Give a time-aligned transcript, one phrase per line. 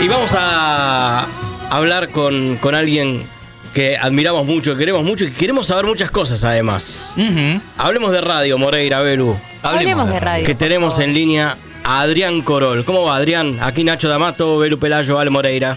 [0.00, 1.26] Y vamos a
[1.70, 3.22] hablar con, con alguien
[3.74, 7.14] que admiramos mucho, que queremos mucho y que queremos saber muchas cosas además.
[7.76, 9.36] Hablemos de radio, Moreira, Belu.
[9.62, 10.46] Hablemos de radio.
[10.46, 12.84] Que tenemos en línea a Adrián Corol.
[12.84, 13.58] ¿Cómo va, Adrián?
[13.60, 15.76] Aquí Nacho D'Amato, Belu Pelayo, Ale Moreira.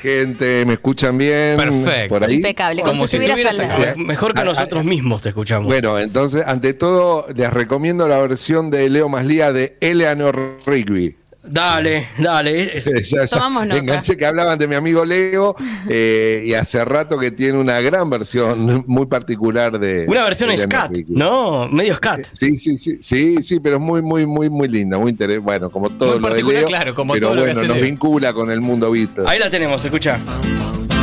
[0.00, 1.56] Gente, ¿me escuchan bien?
[1.56, 2.08] Perfecto.
[2.08, 2.34] Por ahí.
[2.34, 3.96] Impecable, como, Como si estuvieras al.
[3.98, 5.66] Mejor que Ah, nosotros mismos te escuchamos.
[5.66, 11.14] Bueno, entonces, ante todo, les recomiendo la versión de Leo Maslía de Eleanor Rigby.
[11.44, 12.80] Dale, dale.
[12.84, 13.78] Ya, ya Tomamos nota.
[13.78, 15.56] enganché que hablaban de mi amigo Leo
[15.88, 20.04] eh, y hace rato que tiene una gran versión muy particular de.
[20.06, 20.92] Una versión de scat.
[21.08, 21.68] ¿no?
[21.68, 22.26] Medio scat.
[22.32, 25.44] Sí, sí, sí, sí, sí, pero es muy, muy, muy, muy linda, muy interesante.
[25.44, 27.68] Bueno, como todo Muy lo de Leo, claro, como pero todo lo que bueno, hace
[27.68, 27.86] nos Leo.
[27.86, 29.28] vincula con el mundo Beatles.
[29.28, 30.18] Ahí la tenemos, escucha.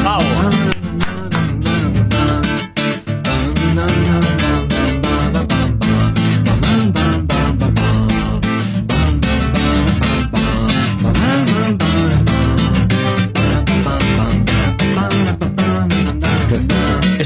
[0.04, 0.88] Vamos.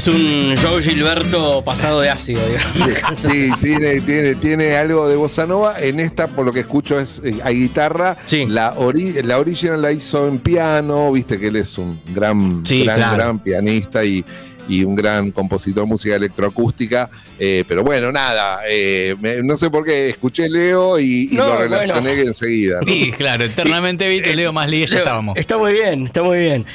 [0.06, 3.18] Es un Joe Gilberto pasado de ácido, digamos.
[3.20, 5.80] Sí, tiene, tiene, tiene algo de bossa nova.
[5.80, 8.14] En esta, por lo que escucho, es eh, hay guitarra.
[8.22, 8.44] Sí.
[8.46, 12.84] La, ori- la original la hizo en piano, viste que él es un gran, Sí,
[12.84, 13.14] gran, claro.
[13.16, 14.22] gran pianista y,
[14.68, 17.08] y un gran compositor de música electroacústica.
[17.38, 21.46] Eh, pero bueno, nada, eh, me- no sé por qué escuché Leo y, y No,
[21.48, 22.28] lo relacioné bueno.
[22.28, 22.80] enseguida.
[22.86, 22.92] ¿no?
[22.92, 25.38] Y claro, eternamente viste, Leo más liga, ya estábamos.
[25.38, 26.66] Está muy bien, está muy bien.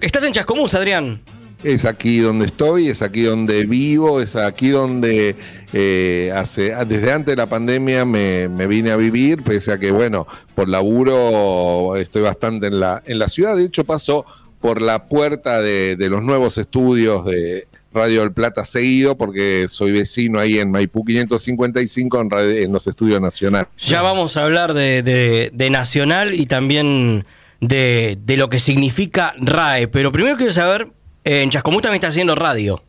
[0.00, 1.20] Estás en Chascomús, Adrián.
[1.64, 5.34] Es aquí donde estoy, es aquí donde vivo, es aquí donde
[5.72, 9.90] eh, hace desde antes de la pandemia me, me vine a vivir, pese a que,
[9.90, 13.56] bueno, por laburo estoy bastante en la, en la ciudad.
[13.56, 14.24] De hecho, paso
[14.60, 19.92] por la puerta de, de los nuevos estudios de Radio del Plata seguido, porque soy
[19.92, 23.68] vecino ahí en Maipú 555 en, los estudios nacionales.
[23.78, 27.24] Ya vamos a hablar de, de- Nacional y también
[27.60, 29.88] de, de lo que significa RAE.
[29.88, 30.88] Pero primero quiero saber,
[31.26, 32.82] en Chascomús también está haciendo radio.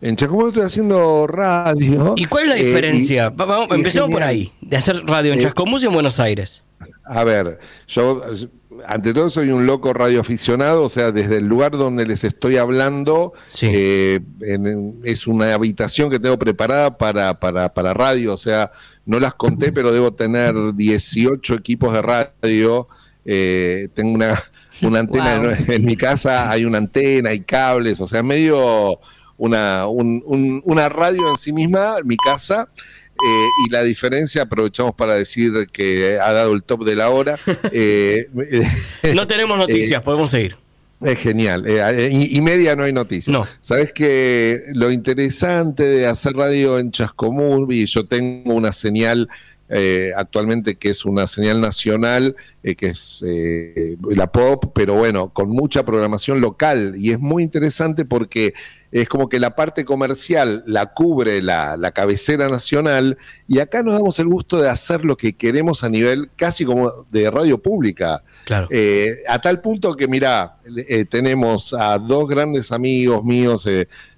[0.00, 2.14] En Chacomús estoy haciendo radio.
[2.16, 3.30] ¿Y cuál es la eh, diferencia?
[3.32, 5.92] y- Va- vamos, y empecemos por ahí, de hacer radio en Eh, Chascomús y en
[5.92, 6.62] Buenos Aires.
[7.04, 8.22] A ver, yo
[8.86, 13.32] ante todo soy un loco radioaficionado, o sea, desde el lugar donde les estoy hablando,
[13.48, 13.66] Sí.
[13.70, 18.72] eh, en- es una habitación que tengo preparada para, para, para radio, o sea,
[19.06, 22.88] no las conté, pero debo tener 18 equipos de radio,
[23.24, 24.40] eh, tengo una,
[24.86, 25.50] una antena Wow.
[25.50, 28.98] en, en mi casa, hay una antena, hay cables, o sea, medio
[29.36, 32.68] una, un- un- una radio en sí misma, mi casa.
[33.24, 37.38] eh, y la diferencia, aprovechamos para decir que ha dado el top de la hora.
[37.72, 38.28] eh,
[39.14, 40.56] No tenemos noticias, podemos seguir.
[41.04, 41.64] es genial.
[41.66, 43.32] eh, y, y media no hay noticias.
[43.32, 43.46] No.
[43.60, 49.28] Sabes que lo interesante de hacer radio en Chascomús, y yo tengo una señal
[49.68, 55.30] eh, actualmente que es una señal nacional, eh, que es eh, la pop, pero bueno,
[55.30, 56.94] con mucha programación local.
[56.96, 58.52] Y es muy interesante porque
[58.90, 63.16] es como que la parte comercial la cubre la, la cabecera nacional
[63.48, 66.90] y acá nos damos el gusto de hacer lo que queremos a nivel casi como
[67.10, 68.22] de radio pública.
[68.44, 68.68] Claro.
[68.70, 70.58] Eh, a tal punto que, mira,
[71.08, 73.66] tenemos a dos grandes amigos míos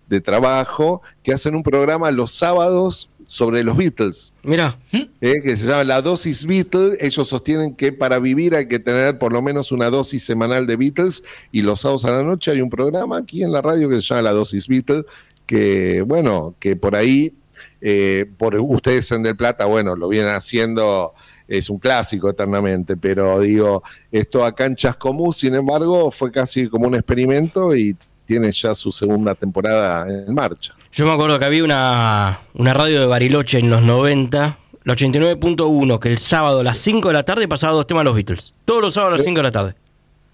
[0.09, 5.66] de trabajo que hacen un programa los sábados sobre los Beatles, Mira, eh, que se
[5.66, 6.98] llama La Dosis Beatles.
[7.00, 10.76] Ellos sostienen que para vivir hay que tener por lo menos una dosis semanal de
[10.76, 13.97] Beatles y los sábados a la noche hay un programa aquí en la radio que
[13.97, 15.04] se llama La Dosis Beatles,
[15.47, 17.34] que bueno, que por ahí,
[17.81, 21.15] eh, por ustedes en Del Plata, bueno, lo vienen haciendo
[21.47, 26.86] es un clásico eternamente, pero digo, esto acá en Chascomús, sin embargo, fue casi como
[26.86, 30.74] un experimento y tiene ya su segunda temporada en marcha.
[30.92, 35.98] yo me acuerdo que había una, una radio de Bariloche en los 90, la 89.1,
[35.98, 38.54] que el sábado a las 5 de la tarde pasaba dos temas de los Beatles.
[38.64, 39.74] Todos los sábados a las 5 de la tarde.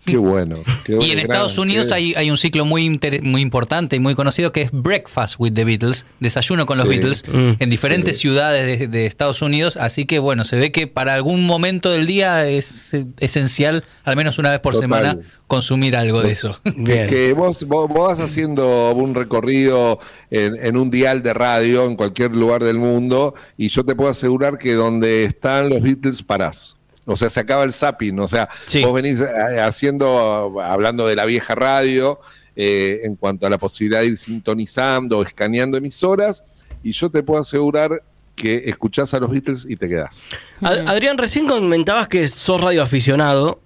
[0.05, 0.56] Qué bueno.
[0.84, 3.97] qué Y en gran- Estados Unidos qué- hay, hay un ciclo muy, inter- muy importante
[3.97, 6.91] y muy conocido que es Breakfast with the Beatles, desayuno con los Sí.
[6.94, 7.53] Beatles, Mm.
[7.59, 8.22] en diferentes Sí.
[8.22, 9.77] ciudades de, de Estados Unidos.
[9.77, 14.38] Así que bueno, se ve que para algún momento del día es esencial, al menos
[14.38, 14.88] una vez por Total.
[14.88, 16.58] semana, consumir algo de eso.
[16.76, 17.08] Bien.
[17.08, 19.99] que vos, vos, vos vas haciendo un recorrido
[20.31, 24.11] en, en un dial de radio en cualquier lugar del mundo y yo te puedo
[24.11, 26.76] asegurar que donde están los Beatles parás.
[27.10, 28.18] O sea, se acaba el zapping.
[28.20, 28.82] O sea, Sí.
[28.82, 32.18] vos venís eh, haciendo, hablando de la vieja radio,
[32.56, 36.42] eh, en cuanto a la posibilidad de ir sintonizando escaneando emisoras,
[36.82, 38.02] y yo te puedo asegurar
[38.36, 40.26] que escuchás a los Beatles y te quedás.
[40.62, 43.60] Ad- Adrián, recién comentabas que sos radioaficionado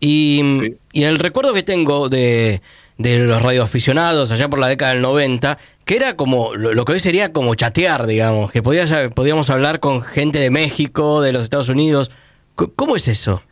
[0.00, 0.76] y, Sí.
[0.92, 2.60] y el recuerdo que tengo de,
[2.98, 6.92] de los radioaficionados allá por la década del 90, que era como lo, lo que
[6.94, 11.44] hoy sería como chatear, digamos, que podías, podíamos hablar con gente de México, de los
[11.44, 12.10] Estados Unidos.
[12.56, 13.42] ¿Cómo es eso?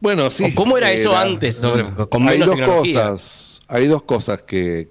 [0.00, 0.54] Bueno, sí.
[0.54, 1.60] ¿Cómo era eso antes?
[2.10, 3.60] con hay dos cosas.
[3.68, 4.88] Hay dos cosas que,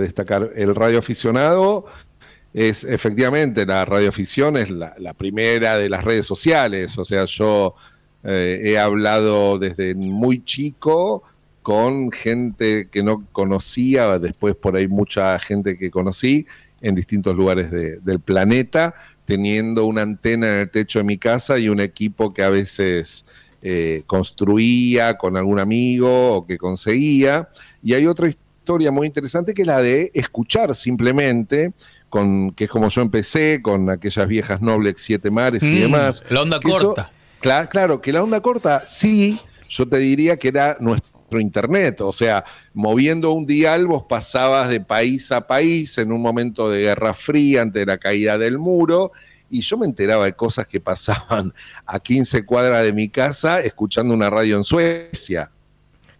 [0.00, 0.50] destacar.
[0.56, 1.86] El radio aficionado
[2.52, 6.98] es efectivamente la radioafición es la, primera de las redes sociales.
[6.98, 7.74] O sea, yo
[8.24, 11.22] eh, he hablado desde muy chico
[11.62, 16.46] con gente que no conocía, después por ahí mucha gente que conocí
[16.80, 18.94] en distintos lugares del planeta,
[19.24, 23.24] teniendo una antena en el techo de mi casa y un equipo que a veces
[23.60, 27.48] eh, construía con algún amigo o que conseguía.
[27.82, 31.72] Y hay otra historia muy interesante que es la de escuchar simplemente,
[32.08, 36.22] con, que es como yo empecé, con aquellas viejas Noblex Siete Mares y mm, demás.
[36.30, 37.10] La onda corta.
[37.40, 42.12] claro, claro, que la onda corta sí, yo te diría que era nuestro internet, o
[42.12, 47.12] sea, moviendo un dial vos pasabas de país a país en un momento de guerra
[47.12, 49.12] fría ante la caída del muro
[49.50, 51.52] y yo me enteraba de cosas que pasaban
[51.86, 55.50] a 15 cuadras de mi casa escuchando una radio en Suecia.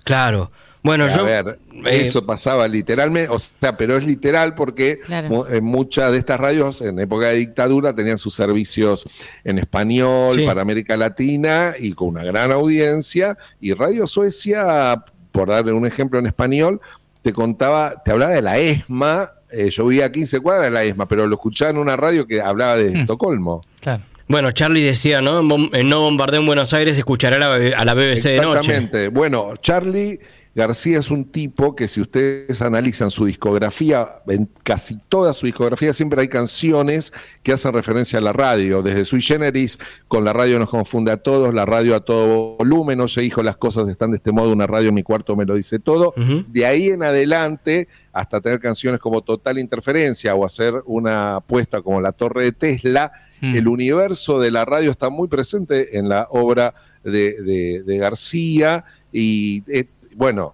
[0.04, 0.50] Claro.
[0.82, 1.24] Bueno, a yo.
[1.24, 6.38] Ver, eh, eso pasaba literalmente, o sea, pero es literal porque en muchas de estas
[6.38, 9.04] radios en época de dictadura tenían sus servicios
[9.44, 13.36] en español para América Latina y con una gran audiencia.
[13.60, 16.80] Y Radio Suecia, por darle un ejemplo en español,
[17.22, 20.84] te contaba, te hablaba de la ESMA eh, yo vivía a 15 cuadras de la
[20.84, 22.96] ESMA, pero lo escuchaba en una radio que hablaba de hmm.
[22.96, 23.62] Estocolmo.
[23.80, 24.02] Claro.
[24.26, 25.40] Bueno, Charlie decía, ¿no?
[25.72, 28.58] En No Bombardeo en Buenos Aires escuchará a la, BBC de noche.
[28.58, 29.08] Exactamente.
[29.08, 30.20] Bueno, Charlie
[30.58, 35.92] García es un tipo que si ustedes analizan su discografía, en casi toda su discografía
[35.92, 37.12] siempre hay canciones
[37.44, 39.78] que hacen referencia a la radio, desde Sui Generis,
[40.08, 43.56] con la radio nos confunde a todos, la radio a todo volumen, oye hijo, las
[43.56, 46.12] cosas están de este modo, una radio en mi cuarto me lo dice todo.
[46.48, 52.00] De ahí en adelante, hasta tener canciones como Total Interferencia o hacer una apuesta como
[52.00, 53.12] La Torre de Tesla,
[53.42, 53.54] mm.
[53.54, 59.62] el universo de la radio está muy presente en la obra de, García y...
[59.68, 59.86] Eh,
[60.18, 60.52] bueno,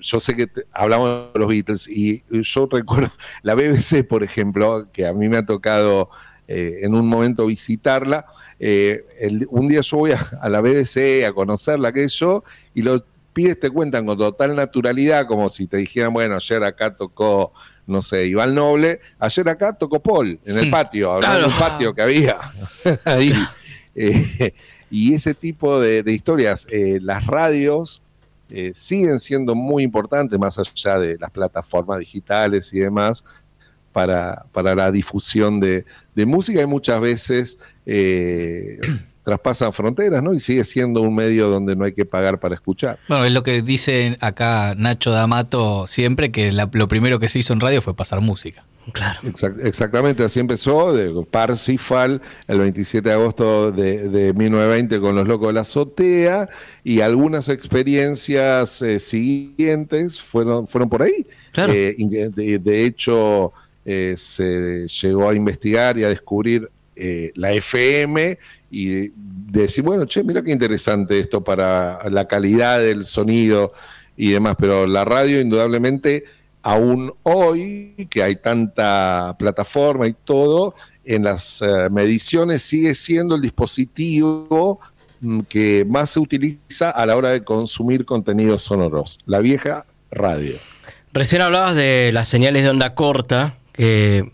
[0.00, 3.10] yo sé que hablamos de los Beatles y yo recuerdo
[3.42, 6.10] la BBC, por ejemplo, que a mí me ha tocado
[6.48, 8.26] eh, en un momento visitarla.
[8.58, 9.04] Eh,
[9.48, 12.42] un día yo voy a, la BBC a conocerla, que yo,
[12.74, 16.96] y los pibes te cuentan con total naturalidad, como si te dijeran, bueno, ayer acá
[16.96, 17.52] tocó,
[17.86, 20.70] no sé, Iván Noble, ayer acá tocó Paul, en el hmm.
[20.72, 22.36] patio, hablando del patio que había
[23.04, 23.32] ahí.
[23.98, 24.52] Eh,
[24.90, 26.66] y ese tipo de historias,
[27.00, 28.02] las radios
[28.50, 33.24] eh, siguen siendo muy importantes, más allá de las plataformas digitales y demás,
[33.92, 35.84] para, para la difusión de,
[36.26, 38.78] música y muchas veces eh,
[39.24, 40.34] traspasan fronteras, ¿no?
[40.34, 42.98] Y sigue siendo un medio donde no hay que pagar para escuchar.
[43.08, 47.52] Bueno, es lo que dice acá Nacho D'Amato siempre, que lo primero que se hizo
[47.52, 48.64] en radio fue pasar música.
[48.92, 49.20] Claro.
[49.62, 55.52] exactamente, así empezó, de Parsifal, el 27 de agosto de, 1920 con Los Locos de
[55.54, 56.48] la Azotea,
[56.84, 61.26] y algunas experiencias eh, siguientes fueron, fueron por ahí.
[61.56, 61.96] Eh,
[62.62, 63.52] de, hecho,
[63.84, 66.70] eh, se llegó a investigar y a descubrir
[67.34, 68.38] la FM
[68.70, 73.72] y decir, bueno, che, mira qué interesante esto para la calidad del sonido
[74.16, 76.24] y demás, pero la radio indudablemente
[76.66, 80.74] aún hoy, que hay tanta plataforma y todo,
[81.04, 84.80] en las eh, mediciones sigue siendo el dispositivo
[85.20, 90.56] mm, que más se utiliza a la hora de consumir contenidos sonoros, la vieja radio.
[91.12, 94.32] Recién hablabas de las señales de onda corta, que,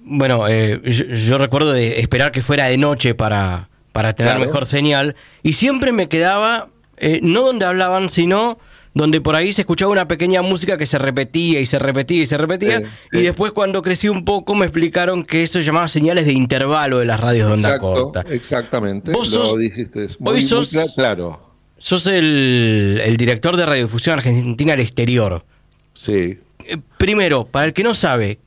[0.00, 5.14] bueno, eh, yo, recuerdo de esperar que fuera de noche para, para tener mejor señal,
[5.44, 8.58] y siempre me quedaba, eh, no donde hablaban, sino
[8.94, 12.26] donde por ahí se escuchaba una pequeña música que se repetía y se repetía y
[12.26, 12.82] se repetía.
[13.12, 16.98] Y después cuando crecí un poco me explicaron que eso se llamaba señales de intervalo
[16.98, 18.24] de las radios de onda corta.
[18.28, 20.08] Exactamente, ¿Vos lo dijiste.
[20.20, 21.52] hoy sos, claro.
[21.78, 25.44] Sos el, el, director de Radiodifusión Argentina al Exterior.
[25.94, 26.38] Sí.
[26.64, 28.38] Eh, primero, para el que no sabe,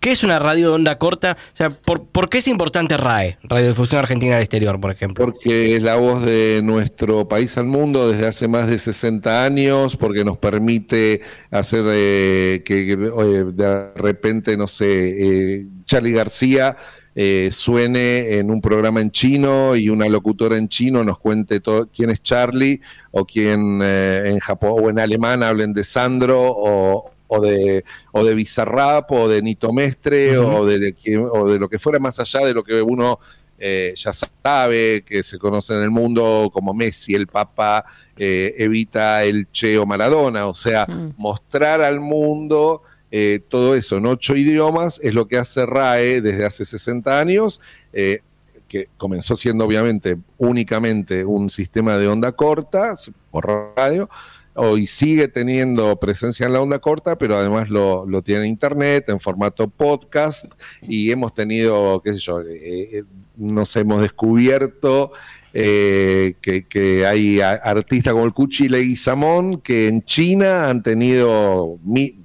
[0.00, 1.36] ¿Qué es una radio de onda corta?
[1.52, 5.26] O sea, ¿por, qué es importante RAE, Radiodifusión Argentina al Exterior, por ejemplo?
[5.26, 9.98] Porque es la voz de nuestro país al mundo desde hace más de 60 años,
[9.98, 16.78] porque nos permite hacer eh, que, de repente, no sé, eh, Charlie García
[17.14, 21.90] eh, suene en un programa en chino y una locutora en chino nos cuente todo,
[21.94, 22.80] quién es Charlie
[23.10, 28.34] o quién en Japón o en alemán hablen de Sandro o, o de, o de
[28.34, 30.94] Bizarrap o de Nito Mestre o, de,
[31.32, 33.20] o de lo que fuera más allá de lo que uno
[33.62, 37.84] eh, ya sabe, que se conoce en el mundo como Messi, el Papa,
[38.16, 40.46] eh, Evita, el Che o Maradona.
[40.46, 40.86] O sea,
[41.18, 46.46] mostrar al mundo eh, todo eso en ocho idiomas es lo que hace RAE desde
[46.46, 47.60] hace 60 años
[47.92, 52.94] que comenzó siendo obviamente únicamente un sistema de onda corta
[53.32, 54.08] por radio,
[54.54, 59.20] hoy sigue teniendo presencia en la onda corta, pero además lo, tiene en internet, en
[59.20, 60.52] formato podcast,
[60.82, 62.48] y hemos tenido, qué sé yo, eh,
[62.92, 63.04] eh,
[63.36, 65.12] nos hemos descubierto
[65.52, 71.78] eh, que, hay artistas como el Cuchi Leguizamón que en China han tenido,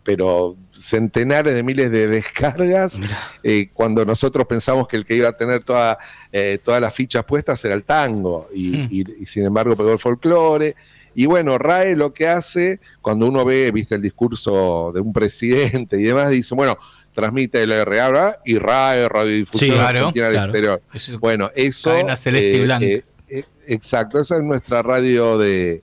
[0.03, 2.99] pero centenares de miles de descargas,
[3.73, 5.97] cuando nosotros pensamos que el que iba a tener toda,
[6.63, 10.75] todas las fichas puestas era el tango, y, y sin embargo pegó el folclore.
[11.15, 15.99] Y bueno, RAE lo que hace, cuando uno ve, viste, el discurso de un presidente
[15.99, 16.77] y demás, dice, bueno,
[17.13, 19.77] transmite el RA y RAE, Radiodifusión
[20.13, 20.81] sí, al Exterior.
[21.19, 21.95] bueno, eso...
[22.17, 22.85] celeste y eh, blanca.
[22.85, 25.81] Eh, eh, exacto, esa es nuestra radio de,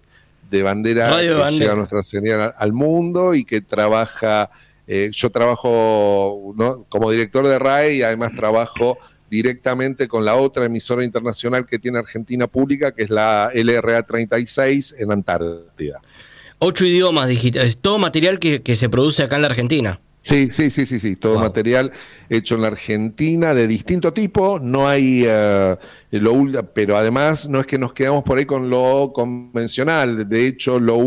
[0.62, 4.50] bandera que llega nuestra señal al mundo y que trabaja...
[4.86, 6.54] yo trabajo
[6.90, 8.98] como director de RAE y además trabajo
[9.32, 14.96] directamente con la otra emisora internacional que tiene Argentina Pública, que es la LRA 36
[14.98, 16.02] en Antártida.
[16.58, 20.00] Ocho idiomas digitales, todo material que, se produce acá en la Argentina.
[20.20, 21.92] Sí, sí, sí, sí, sí, todo material
[22.28, 25.76] hecho en la Argentina de distinto tipo, no hay, eh,
[26.10, 30.78] lo, pero además no es que nos quedamos por ahí con lo convencional, de hecho
[30.78, 30.98] lo,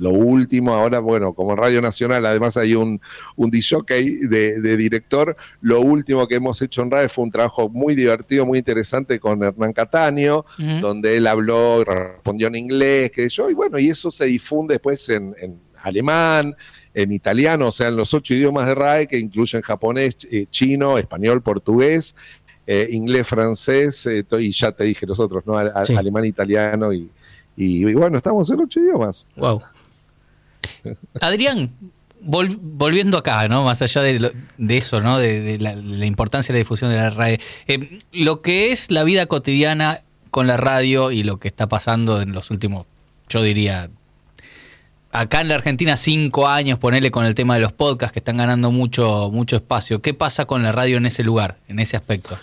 [0.00, 3.00] lo último, ahora, bueno, como Radio Nacional, además hay un,
[3.36, 5.36] un de, de, director.
[5.60, 9.42] Lo último que hemos hecho en radio fue un trabajo muy divertido, muy interesante con
[9.42, 10.46] Hernán Cataño,
[10.80, 14.74] donde él habló y respondió en inglés, que yo, y bueno, y eso se difunde
[14.74, 15.34] después en,
[15.82, 16.56] alemán,
[16.94, 20.96] en italiano, o sea, en los ocho idiomas de RAE que incluyen japonés, eh, chino,
[20.96, 22.14] español, portugués,
[22.66, 25.58] eh, inglés, francés, eh, y ya te dije los otros, ¿no?
[25.58, 27.10] Alemán, italiano y,
[27.54, 29.26] y, y, bueno, estamos en ocho idiomas.
[29.36, 29.60] Wow.
[31.20, 31.70] Adrián,
[32.20, 33.64] volviendo acá, ¿no?
[33.64, 34.32] Más allá de,
[34.68, 35.18] eso, ¿no?
[35.18, 37.38] De, la, importancia de la difusión de la radio.
[37.66, 42.20] Eh, lo que es la vida cotidiana con la radio y lo que está pasando
[42.20, 42.86] en los últimos,
[43.28, 43.90] yo diría,
[45.12, 48.36] acá en la Argentina cinco años, ponerle con el tema de los podcasts que están
[48.36, 50.02] ganando mucho, mucho espacio.
[50.02, 52.38] ¿Qué pasa con la radio en ese lugar, en ese aspecto?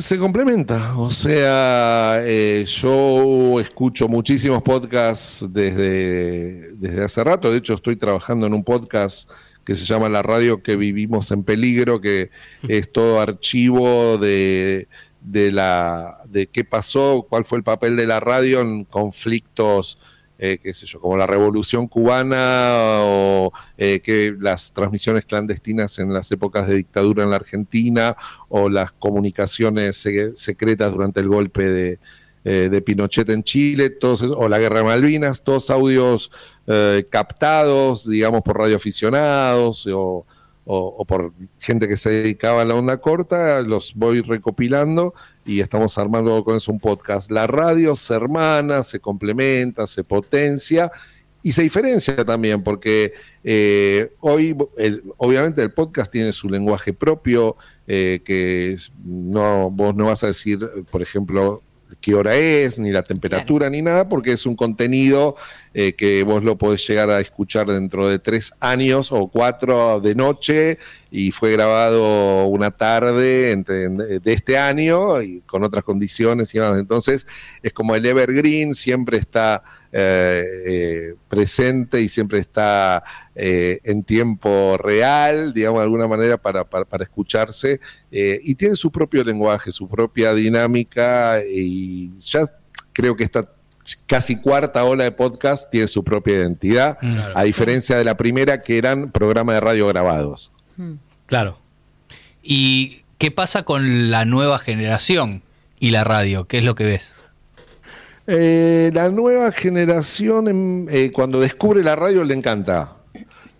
[0.00, 7.74] Se complementa, o sea, eh, yo escucho muchísimos podcasts desde, desde hace rato, de hecho
[7.74, 9.30] estoy trabajando en un podcast
[9.64, 12.30] que se llama La Radio que vivimos en peligro, que
[12.66, 14.88] es todo archivo de,
[15.20, 19.98] de, la, de qué pasó, cuál fue el papel de la radio en conflictos
[20.46, 26.12] eh, qué sé yo, como la Revolución Cubana o eh, que las transmisiones clandestinas en
[26.12, 28.14] las épocas de dictadura en la Argentina
[28.50, 31.98] o las comunicaciones secretas durante el golpe de,
[32.44, 36.30] eh, Pinochet en Chile, todos o la Guerra de Malvinas, todos audios
[37.08, 40.26] captados, digamos, por radioaficionados o,
[40.66, 45.96] o, por gente que se dedicaba a la onda corta, los voy recopilando y estamos
[45.98, 47.30] armando con eso un podcast.
[47.30, 50.90] La radio se hermana, se complementa, se potencia
[51.42, 54.56] y se diferencia también, porque eh, hoy,
[55.18, 60.58] obviamente, el podcast tiene su lenguaje propio, eh, que no, vos no vas a decir,
[60.90, 61.62] por ejemplo,
[62.00, 65.36] qué hora es, ni la temperatura, ni nada, porque es un contenido
[65.76, 70.14] eh, que vos lo podés llegar a escuchar dentro de tres años o cuatro de
[70.14, 70.78] noche
[71.10, 76.78] y fue grabado una tarde de este año y con otras condiciones y demás.
[76.78, 77.26] Entonces
[77.60, 83.02] es como el evergreen, siempre está eh, eh, presente y siempre está
[83.34, 87.80] en tiempo real, digamos de alguna manera, para, para, para escucharse
[88.12, 92.44] y tiene su propio lenguaje, su propia dinámica y ya
[92.92, 93.50] creo que está
[94.06, 96.98] casi cuarta ola de podcast tiene su propia identidad,
[97.34, 100.52] a diferencia de la primera que eran programas de radio grabados.
[101.26, 101.58] Claro.
[102.42, 105.42] ¿Y qué pasa con la nueva generación
[105.78, 106.46] y la radio?
[106.46, 107.14] ¿Qué es lo que ves?
[108.26, 112.96] Eh, la nueva generación, em, eh, cuando descubre la radio, le encanta,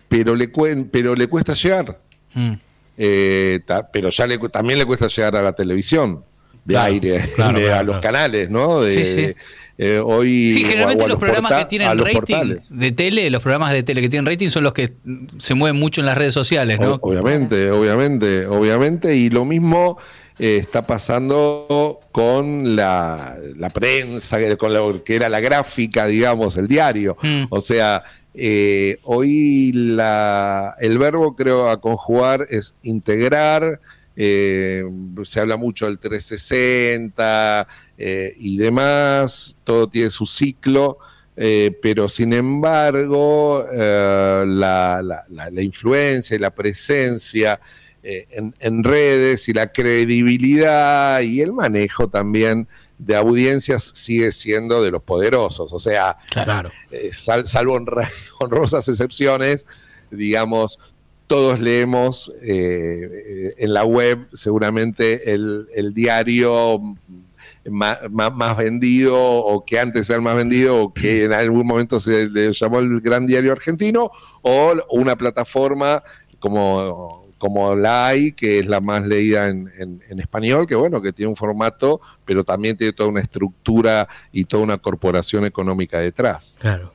[0.07, 0.47] pero le,
[0.91, 1.99] pero le cuesta llegar.
[2.33, 2.53] Hmm.
[2.97, 3.59] Eh,
[3.91, 6.23] pero ya le, también le cuesta llegar a la televisión
[6.65, 8.81] de aire, a los canales, ¿no?
[8.81, 9.35] De, sí, sí.
[9.77, 14.01] Eh, hoy, sí, generalmente los, programas que tienen rating de tele, los programas de tele
[14.01, 14.93] que tienen rating son los que
[15.37, 16.97] se mueven mucho en las redes sociales, ¿no?
[17.01, 19.97] obviamente, obviamente, obviamente, y lo mismo
[20.39, 23.37] eh, está pasando con la,
[23.73, 27.17] prensa, con lo que era la gráfica, digamos, el diario.
[27.21, 27.45] Mm.
[27.49, 28.03] O sea,
[28.33, 33.79] eh, hoy la, el verbo creo a conjugar es integrar,
[34.15, 34.83] eh,
[35.23, 37.67] se habla mucho del 360
[37.97, 40.97] eh, y demás, todo tiene su ciclo,
[41.37, 45.21] eh, pero sin embargo la,
[45.57, 47.59] influencia y la presencia
[48.07, 48.27] eh,
[48.59, 52.67] en, redes y la credibilidad y el manejo también
[52.99, 55.73] de audiencias sigue siendo de los poderosos.
[55.73, 56.69] O sea, claro.
[56.91, 57.83] Eh, salvo
[58.39, 59.65] honrosas excepciones,
[60.11, 60.77] digamos,
[61.27, 66.81] todos leemos eh, en la web seguramente el, diario
[67.69, 72.29] más, vendido o que antes era el más vendido o que en algún momento se
[72.29, 76.03] le llamó el gran diario argentino o una plataforma
[76.39, 81.29] como como la hay, que es la más leída en, español, que bueno, que tiene
[81.29, 86.57] un formato, pero también tiene toda una estructura y toda una corporación económica detrás.
[86.59, 86.94] Claro.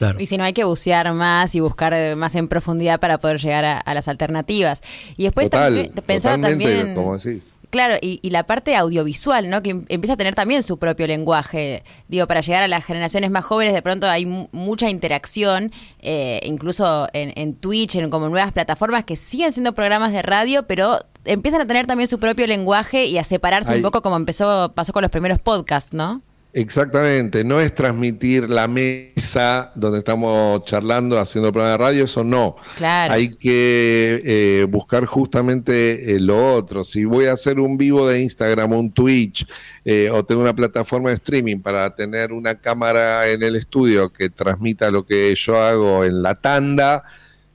[0.00, 0.18] Claro.
[0.18, 3.38] Y si no hay que bucear más y buscar eh, más en profundidad para poder
[3.38, 4.80] llegar a, las alternativas.
[5.18, 7.52] Y después también, pensaba también, como decís.
[7.68, 9.62] Claro, y, la parte audiovisual, ¿no?
[9.62, 11.84] Que em, empieza a tener también su propio lenguaje.
[12.08, 17.08] Digo, para llegar a las generaciones más jóvenes, de pronto hay mucha interacción, eh, incluso
[17.12, 21.66] en, Twitch, en como nuevas plataformas que siguen siendo programas de radio, pero empiezan a
[21.66, 25.10] tener también su propio lenguaje y a separarse un poco como empezó, pasó con los
[25.10, 26.22] primeros podcasts, ¿no?
[26.52, 32.56] Exactamente, no es transmitir la mesa donde estamos charlando, haciendo programa de radio, eso no.
[32.76, 33.14] Claro.
[33.14, 36.82] Hay que eh, buscar justamente eh, lo otro.
[36.82, 39.46] Si voy a hacer un vivo de Instagram, un Twitch,
[39.84, 44.28] eh, o tengo una plataforma de streaming para tener una cámara en el estudio que
[44.28, 47.04] transmita lo que yo hago en la tanda,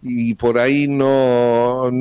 [0.01, 1.91] y por ahí no,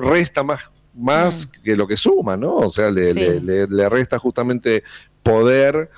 [0.00, 0.60] resta más
[0.94, 1.62] más mm.
[1.62, 2.56] que lo que suma, ¿no?
[2.56, 4.84] O sea, le, le, resta justamente
[5.22, 5.90] poder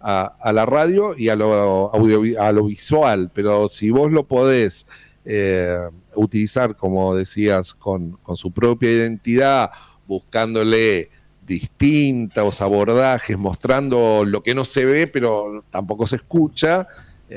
[0.00, 4.86] a, la radio y a lo, a lo visual, pero si vos lo podés
[5.24, 5.80] eh,
[6.14, 9.70] utilizar, como decías, con, su propia identidad,
[10.06, 11.10] buscándole
[11.44, 16.86] distintos abordajes, mostrando lo que no se ve, pero tampoco se escucha,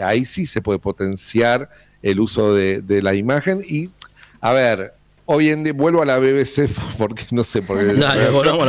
[0.03, 1.69] ahí sí se puede potenciar
[2.03, 3.63] el uso de, de la imagen.
[3.67, 3.89] Y,
[4.39, 4.93] a ver,
[5.31, 6.67] hoy en día, vuelvo a la BBC
[6.97, 7.93] porque no sé, porque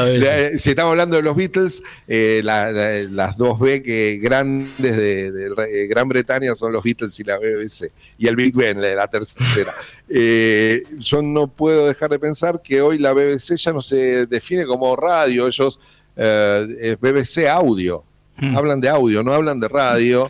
[0.06, 6.08] eh, si estamos hablando de los Beatles, eh, las dos B que grandes de, Gran
[6.08, 9.74] Bretaña son los Beatles y la BBC, y el Big Ben, la, tercera.
[10.12, 14.66] Eh, yo no puedo dejar de pensar que hoy la BBC ya no se define
[14.66, 15.78] como radio, ellos
[16.16, 18.02] es BBC audio.
[18.36, 18.56] Hmm.
[18.56, 20.26] Hablan de audio, no hablan de radio,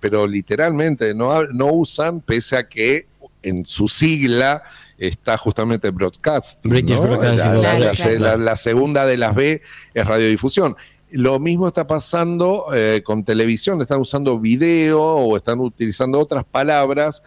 [0.00, 3.06] pero literalmente no, no usan, pese a que
[3.42, 4.62] en su sigla
[4.98, 6.64] está justamente Broadcast.
[6.64, 9.60] la, segunda de las B
[9.94, 10.76] es radiodifusión.
[11.10, 17.22] Lo mismo está pasando eh, con televisión, están usando video o están utilizando otras palabras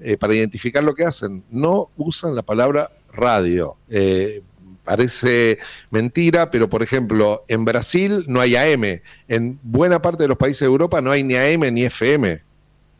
[0.00, 1.44] eh, para identificar lo que hacen.
[1.50, 3.76] No usan la palabra radio.
[3.88, 4.42] Eh,
[4.84, 5.58] parece
[5.90, 9.00] mentira, pero por ejemplo, en Brasil no hay AM.
[9.28, 12.42] En buena parte de los países de Europa no hay ni AM ni FM.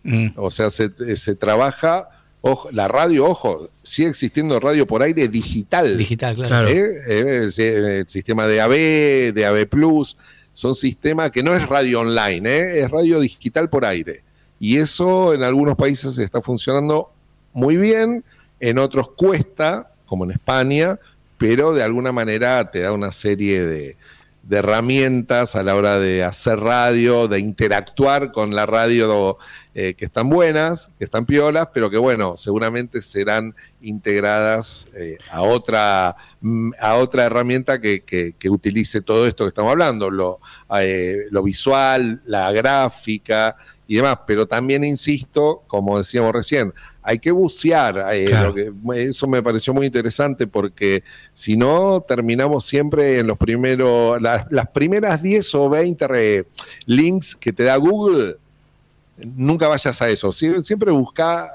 [0.04, 0.28] Mm.
[0.36, 2.08] O sea, se, se trabaja
[2.72, 5.96] la radio, ojo, sigue existiendo radio por aire digital.
[5.96, 6.68] Digital, claro.
[6.68, 6.90] ¿Eh?
[7.06, 8.72] Eh, el, sistema de AB,
[9.32, 10.16] de AB Plus,
[10.52, 12.80] son sistemas que no es radio online, ¿eh?
[12.80, 14.22] es radio digital por aire.
[14.58, 17.10] Y eso en algunos países está funcionando
[17.52, 18.24] muy bien,
[18.60, 20.98] en otros cuesta, como en España,
[21.38, 23.96] pero de alguna manera te da una serie de,
[24.48, 29.36] de herramientas a la hora de hacer radio, de interactuar con la radio
[29.74, 35.42] eh, que están buenas, que están piolas, pero que bueno, seguramente serán integradas eh, a,
[35.42, 40.38] otra, mm, a otra herramienta que, que, utilice todo esto que estamos hablando, lo,
[40.78, 43.56] eh, lo visual, la gráfica
[43.88, 44.20] y demás.
[44.28, 46.72] Pero también insisto, como decíamos recién,
[47.06, 48.04] hay que bucear.
[48.12, 48.28] Eh,
[48.96, 55.22] eso me pareció muy interesante porque si no, terminamos siempre en los primeros, las primeras
[55.22, 56.46] 10 o 20
[56.86, 58.36] links que te da Google.
[59.18, 60.32] Nunca vayas a eso.
[60.32, 61.48] siempre busca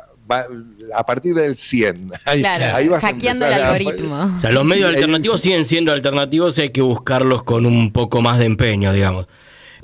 [0.95, 2.11] a partir del 100.
[2.25, 4.33] Ahí, vas hackeando el algoritmo.
[4.37, 8.21] O sea, los medios alternativos siguen siendo alternativos y hay que buscarlos con un poco
[8.21, 9.27] más de empeño, digamos.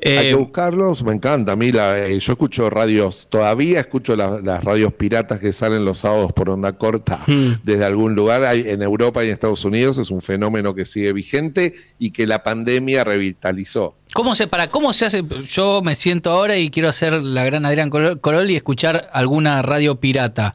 [0.05, 1.53] Hay que eh, buscarlos, me encanta.
[1.53, 6.33] A mí, eh, yo escucho radios, todavía escucho las radios piratas que salen los sábados
[6.33, 7.61] por onda corta hmm.
[7.63, 8.43] desde algún lugar.
[8.43, 12.27] Hay, en Europa y en Estados Unidos es un fenómeno que sigue vigente y que
[12.27, 13.95] la pandemia revitalizó.
[14.13, 15.23] ¿Cómo se, para, ¿Cómo se hace?
[15.47, 19.95] Yo me siento ahora y quiero hacer la gran Adrián Corol y escuchar alguna radio
[19.95, 20.53] pirata.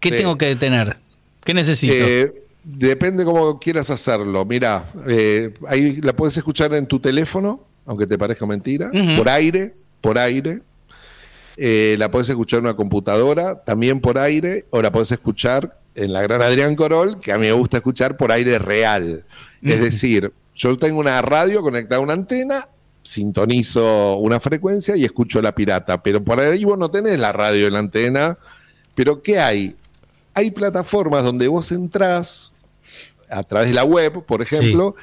[0.00, 0.96] ¿Qué tengo que tener?
[1.44, 1.94] ¿Qué necesito?
[1.96, 4.44] Eh, depende cómo quieras hacerlo.
[4.44, 4.84] Mira,
[5.66, 10.60] ahí la puedes escuchar en tu teléfono aunque te parezca mentira, por aire, por aire.
[11.56, 16.12] Eh, la puedes escuchar en una computadora, también por aire, o la puedes escuchar en
[16.12, 19.24] la gran Adrián Corol, que a mí me gusta escuchar por aire real.
[19.60, 22.68] Es decir, yo tengo una radio conectada a una antena,
[23.02, 27.66] sintonizo una frecuencia y escucho la pirata, pero por ahí vos no tenés la radio
[27.66, 28.38] en la antena,
[28.94, 29.74] pero ¿qué hay?
[30.38, 32.52] hay plataformas donde vos entrás
[33.28, 34.94] a través de la web, por ejemplo,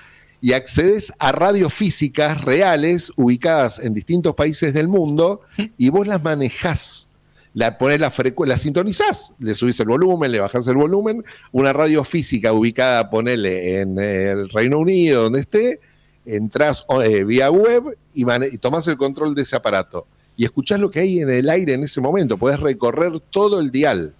[0.45, 5.41] y accedes a radios físicas reales ubicadas en distintos países del mundo
[5.75, 7.09] y vos las manejás.
[7.55, 11.73] La pones la frecuencia, la sintonizás, le subís el volumen, le bajás el volumen, una
[11.73, 15.79] radio física ubicada, ponele en el Reino Unido, donde esté,
[16.27, 20.05] entras eh, vía web y, y tomás el control de ese aparato.
[20.37, 23.71] Y escuchás lo que hay en el aire en ese momento, podés recorrer todo el
[23.71, 24.13] dial.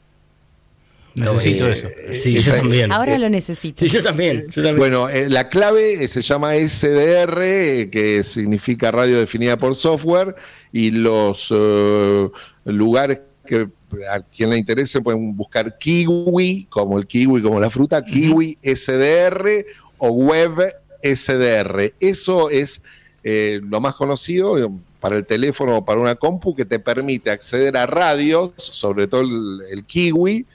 [1.15, 1.89] Necesito eso.
[2.13, 2.91] Sí, yo también.
[2.91, 3.80] Ahora lo necesito.
[3.80, 4.45] Sí, yo también.
[4.51, 4.78] yo también.
[4.78, 10.36] Bueno, eh, la clave eh, se llama SDR, eh, que significa radio definida por software,
[10.73, 12.30] y los eh,
[12.65, 13.69] lugares que
[14.12, 19.65] a quien le interese pueden buscar kiwi, como el kiwi, como la fruta, kiwi SDR
[19.97, 21.93] o web SDR.
[21.99, 22.82] Eso es
[23.23, 24.58] eh, lo más conocido
[24.99, 29.21] para el teléfono o para una compu que te permite acceder a radios, sobre todo
[29.21, 30.45] el, el kiwi,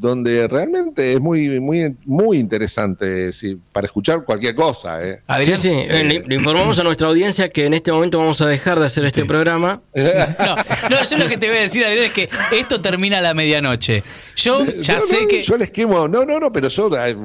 [0.00, 5.04] donde realmente es muy, muy, muy interesante sí, para escuchar cualquier cosa.
[5.04, 5.16] ¿eh?
[5.18, 5.70] Sí, Adrián, sí.
[5.72, 8.86] eh, le, le informamos a nuestra audiencia que en este momento vamos a dejar de
[8.86, 9.80] hacer este programa.
[9.98, 10.56] No,
[10.90, 13.34] no, yo lo que te voy a decir, Adrián, es que esto termina a la
[13.34, 14.02] medianoche.
[14.36, 15.42] Yo ya No, sé no, que.
[15.42, 17.16] Yo les quemo, no, no, no, pero yo eh,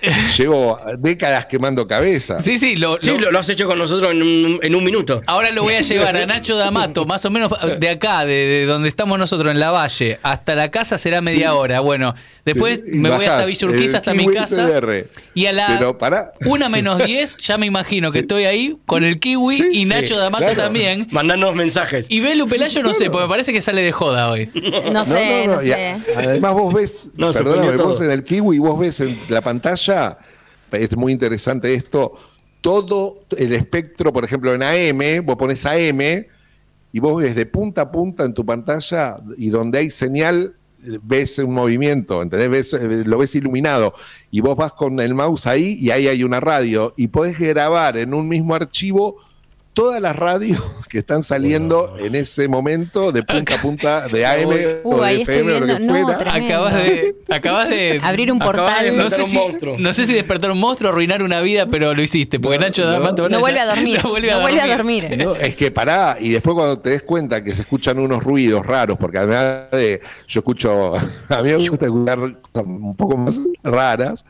[0.38, 2.42] llevo décadas quemando cabeza.
[2.42, 4.84] Sí, sí, lo, Sí, lo- lo, lo has hecho con nosotros en un, en un
[4.84, 5.20] minuto.
[5.26, 8.66] Ahora lo voy a llevar a Nacho D'Amato, más o menos de acá, de, de
[8.66, 11.56] donde estamos nosotros, en la valle, hasta la casa será media Sí.
[11.56, 11.80] hora.
[11.80, 14.68] Bueno, después Sí, me voy hasta bajás Villa Urquiza, el hasta mi casa.
[15.34, 16.32] Y a la Pero pará.
[16.46, 18.22] una menos 10, ya me imagino que Sí.
[18.22, 20.62] estoy ahí con el kiwi Sí, y Nacho sí, D'Amato claro.
[20.62, 21.06] también.
[21.10, 22.06] Mandanos mensajes.
[22.08, 24.48] Y Belu Pelayo no sé, porque me parece que sale de joda hoy.
[24.92, 25.96] No sé, no, sé.
[26.16, 30.18] además vos ves, perdóname, vos en el kiwi, vos ves en la pantalla,
[30.72, 32.12] es muy interesante esto,
[32.60, 36.00] todo el espectro, por ejemplo, en AM, vos pones AM
[36.92, 40.54] y vos ves de punta a punta en tu pantalla y donde hay señal
[41.02, 42.50] ves un movimiento, ¿entendés?
[42.50, 43.94] Ves, eh, lo ves iluminado
[44.30, 47.96] y vos vas con el mouse ahí y ahí hay una radio y podés grabar
[47.96, 49.16] en un mismo archivo
[49.72, 54.50] todas las radios que están saliendo en ese momento de punta a punta de AM
[54.82, 56.34] Uh, o de FM o lo que no, fuera.
[56.34, 58.84] Acabas de, acabas de Abrir un portal.
[58.84, 59.38] de no sé, si,
[59.78, 62.40] no sé si despertar un monstruo o arruinar una vida, pero lo hiciste.
[62.40, 64.00] Porque Nacho D'Amato No vuelve a dormir.
[64.02, 65.02] No vuelve a No vuelve a dormir.
[65.08, 65.24] dormir.
[65.24, 68.64] No, es que pará, y después cuando te des cuenta que se escuchan unos ruidos
[68.66, 73.40] raros, porque además de, yo escucho, a mí me gusta escuchar cosas un poco más
[73.62, 74.24] raras,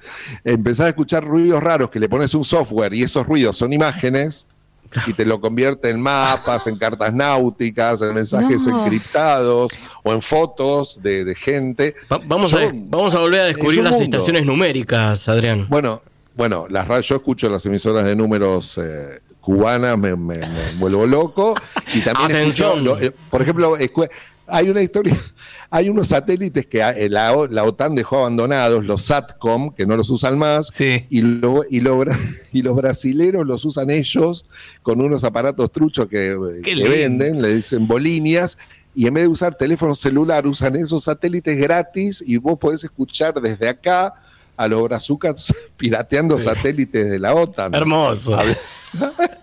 [0.45, 4.47] empezar a escuchar ruidos raros que le pones un software y esos ruidos son imágenes
[5.07, 8.85] y te lo convierte en mapas, en cartas náuticas, en mensajes No.
[8.85, 9.73] encriptados
[10.03, 11.95] o en fotos de, de gente.
[12.13, 14.05] Va- vamos, a, vamos a volver a descubrir las mundo.
[14.05, 15.67] estaciones numéricas, Adrián.
[15.69, 16.03] Bueno,
[16.37, 20.47] bueno, las yo escucho las emisoras de números eh, cubanas, me, me- me
[20.79, 21.55] vuelvo loco.
[21.95, 22.71] Y también Atención.
[22.79, 24.09] escucho, lo- eh, por ejemplo, escu-
[24.51, 25.17] hay una historia,
[25.71, 30.39] hay unos satélites que eh, la, OTAN dejó abandonados, los SATCOM, que no los usan
[30.39, 31.07] más, Sí.
[31.11, 32.19] y, lo- y, lo bra-
[32.53, 34.45] y los brasileros los usan ellos
[34.83, 36.91] con unos aparatos truchos que, Qué que lindo.
[36.91, 38.59] venden, le dicen bolinias,
[38.95, 43.41] y en vez de usar teléfono celular, usan esos satélites gratis y vos podés escuchar
[43.41, 44.15] desde acá
[44.61, 47.75] a los brazucas pirateando satélites de la OTAN.
[47.75, 48.39] Hermoso.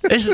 [0.09, 0.29] Es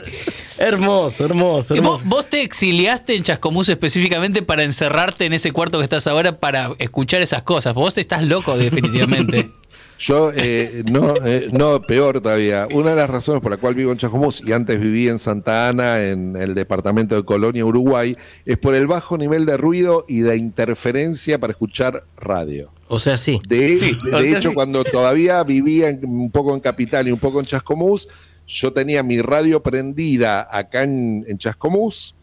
[0.58, 2.15] hermoso, hermoso, ¿Y vos, hermoso.
[2.15, 6.72] vos te exiliaste en Chascomús específicamente para encerrarte en ese cuarto que estás ahora para
[6.80, 7.76] escuchar esas cosas.
[7.76, 9.52] Vos estás loco, definitivamente.
[10.00, 12.67] Yo, eh, no, eh, no, peor todavía.
[12.72, 15.69] Una de las razones por la cual vivo en Chascomús y antes viví en Santa
[15.69, 20.19] Ana, en el departamento de Colonia, Uruguay, es por el bajo nivel de ruido y
[20.19, 22.72] de interferencia para escuchar radio.
[22.93, 23.41] O sea, sí.
[23.47, 24.56] De, Sí, de o sea, hecho, sí.
[24.56, 28.08] cuando todavía vivía en- un poco en Capital y un poco en Chascomús,
[28.47, 32.15] yo tenía mi radio prendida acá en, en Chascomús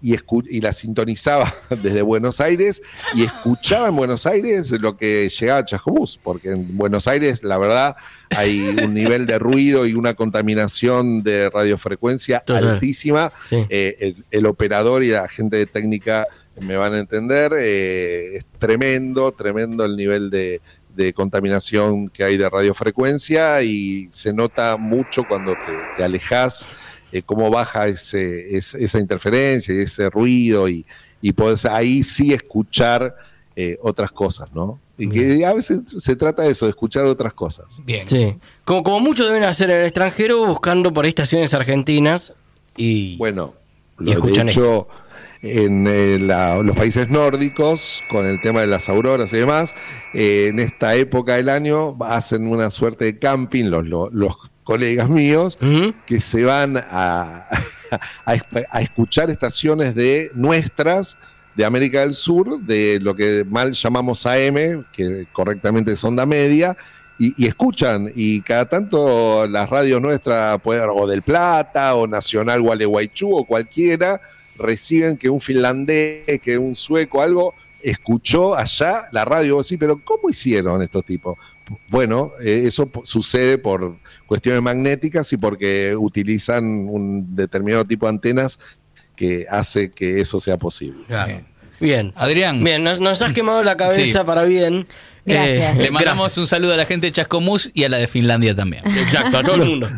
[0.00, 2.80] y, escu- y la sintonizaba desde Buenos Aires
[3.14, 7.56] y escuchaba en Buenos Aires lo que llegaba a Chascomús, porque en Buenos Aires, la
[7.58, 7.96] verdad,
[8.30, 12.68] hay un nivel de ruido y una contaminación de radiofrecuencia Total.
[12.68, 13.32] altísima.
[13.46, 13.64] Sí.
[13.68, 16.26] Eh, el, el operador y la gente de técnica
[16.60, 17.52] me van a entender.
[17.58, 20.60] eh, es tremendo, tremendo el nivel de,
[20.96, 26.68] de contaminación que hay de radiofrecuencia y se nota mucho cuando te, te alejas
[27.12, 30.84] eh, cómo baja ese, es- esa interferencia y ese ruido y,
[31.20, 33.14] y podés ahí sí escuchar
[33.56, 34.80] eh, otras cosas, ¿no?
[34.96, 37.80] Y que a veces se trata de eso, de escuchar otras cosas.
[37.84, 38.06] Bien.
[38.06, 38.36] Sí.
[38.64, 42.34] Como, como muchos deben hacer en el extranjero, buscando por ahí estaciones argentinas
[42.76, 43.16] y.
[43.16, 43.54] Bueno,
[43.98, 44.86] Y lo de escuchan hecho,
[45.44, 49.74] en eh, la- los países nórdicos, con el tema de las auroras y demás,
[50.14, 55.10] eh, en esta época del año hacen una suerte de camping los, los, los colegas
[55.10, 55.58] míos
[56.06, 57.46] que se van a,
[58.24, 61.18] a, escuchar estaciones de nuestras
[61.54, 66.76] de América del Sur, de lo que mal llamamos AM, que correctamente es onda media,
[67.16, 73.44] y, escuchan, y cada tanto las radios nuestras, o del Plata, o Nacional Gualeguaychú, o
[73.44, 74.20] cualquiera,
[74.56, 80.30] reciben que un finlandés, que un sueco, algo, escuchó allá la radio, sí, pero ¿cómo
[80.30, 81.36] hicieron estos tipos?
[81.88, 88.58] Bueno, eh, eso sucede por cuestiones magnéticas y porque utilizan un determinado tipo de antenas
[89.14, 91.04] que hace que eso sea posible.
[91.78, 92.12] Bien.
[92.16, 92.64] Adrián.
[92.64, 94.86] Bien, nos, has quemado la cabeza para bien.
[95.26, 95.78] Gracias.
[95.78, 98.54] Eh, Le mandamos un saludo a la gente de Chascomús y a la de Finlandia
[98.54, 98.82] también.
[98.98, 99.90] Exacto, a todo el mundo.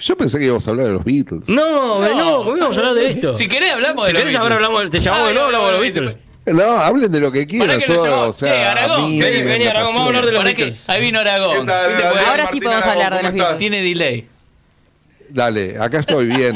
[0.00, 1.48] Yo pensé que íbamos a hablar de los Beatles.
[1.48, 3.36] No, no, no ¿cómo íbamos a hablar de esto?
[3.36, 4.40] Si querés hablamos de los Beatles.
[4.40, 6.16] ahora hablamos, te llamamos de nuevo, hablamos de los Beatles.
[6.46, 7.78] No, hablen de lo que quieran.
[7.80, 9.18] yo, o sea, che, Aragón.
[9.18, 10.88] vení, vení, Aragón, vamos a hablar de los Beatles.
[10.88, 11.70] Ahí vino Aragón.
[11.70, 13.58] Ahora sí podemos hablar de los Beatles.
[13.58, 14.26] Tiene delay.
[15.32, 16.54] Dale, acá estoy bien.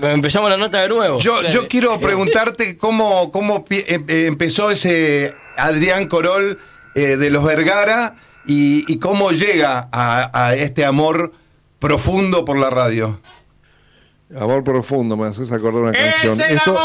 [0.00, 1.18] Empezamos la nota de nuevo.
[1.18, 6.58] Yo, yo quiero preguntarte cómo, cómo eh, eh, empezó ese Adrián Corol
[6.94, 8.14] eh, de los Vergara
[8.46, 11.32] y, cómo llega a, este amor
[11.78, 13.18] profundo por la radio.
[14.36, 16.38] Amor profundo, me haces acordar una canción.
[16.38, 16.78] esto,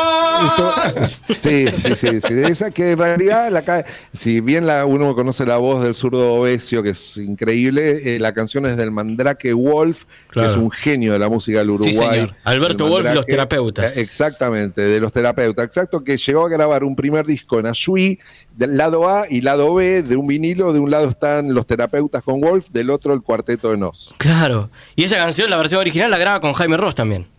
[1.42, 5.58] sí, sí, sí, sí, esa que en realidad, la, si bien la, uno conoce la
[5.58, 10.46] voz del zurdo Obesio, que es increíble, eh, la canción es del Mandrake Wolf, que
[10.46, 12.32] es un genio de la música del Uruguay.
[12.46, 13.98] Alberto Wolf, los terapeutas.
[13.98, 18.20] Eh, exactamente, de los terapeutas, exacto, que llegó a grabar un primer disco en Ashui,
[18.56, 22.24] del lado A y lado B de un vinilo, de un lado están los terapeutas
[22.24, 24.14] con Wolf, del otro el cuarteto de Nos.
[24.18, 27.33] Claro, y esa canción, la versión original, la graba con Jaime Ross también.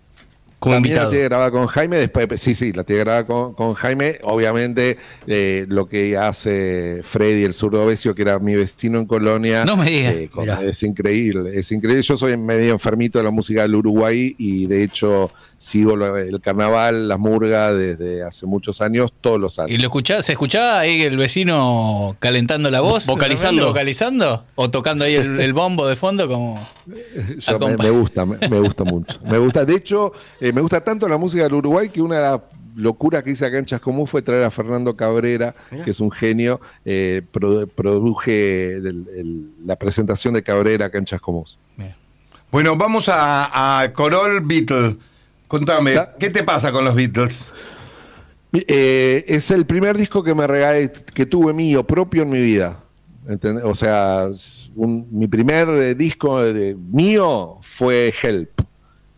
[0.71, 4.19] También la tiene grabada con Jaime, después, sí, sí, la tiene grabada con, Jaime.
[4.23, 9.65] Obviamente, eh, lo que hace Freddy, el zurdo Besio, que era mi vecino en Colonia.
[9.65, 10.15] No me digas.
[10.15, 10.31] Eh,
[10.63, 12.03] es increíble, es increíble.
[12.03, 17.09] Yo soy medio enfermito de la música del Uruguay y de hecho sigo el carnaval,
[17.09, 19.73] la murga desde hace muchos años, todos los años.
[19.73, 19.91] ¿Y lo
[20.23, 23.07] se escuchaba ahí el vecino calentando la voz?
[23.07, 23.67] ¿Vocalizando?
[23.67, 24.45] ¿Vocalizando?
[24.55, 26.55] ¿O tocando ahí el, bombo de fondo como...?
[26.87, 29.19] me, gusta, me, gusta mucho.
[29.25, 32.23] Me gusta, de hecho, eh, me gusta tanto la música del Uruguay que una de
[32.23, 32.41] las
[32.77, 36.61] locuras que hice acá en Chascomú fue traer a Fernando Cabrera, que es un genio,
[36.85, 38.81] eh, produje
[39.65, 41.45] la presentación de Cabrera acá en Chascomú.
[42.51, 44.97] Bueno, vamos a, a Corol Beatle.
[45.49, 47.47] Contame, ¿qué te pasa con los Beatles?
[48.53, 52.81] Eh, es el primer disco que me regalé, que tuve mío, propio en mi vida.
[53.65, 54.29] O sea,
[54.77, 58.61] mi primer eh, disco de, mío fue Help,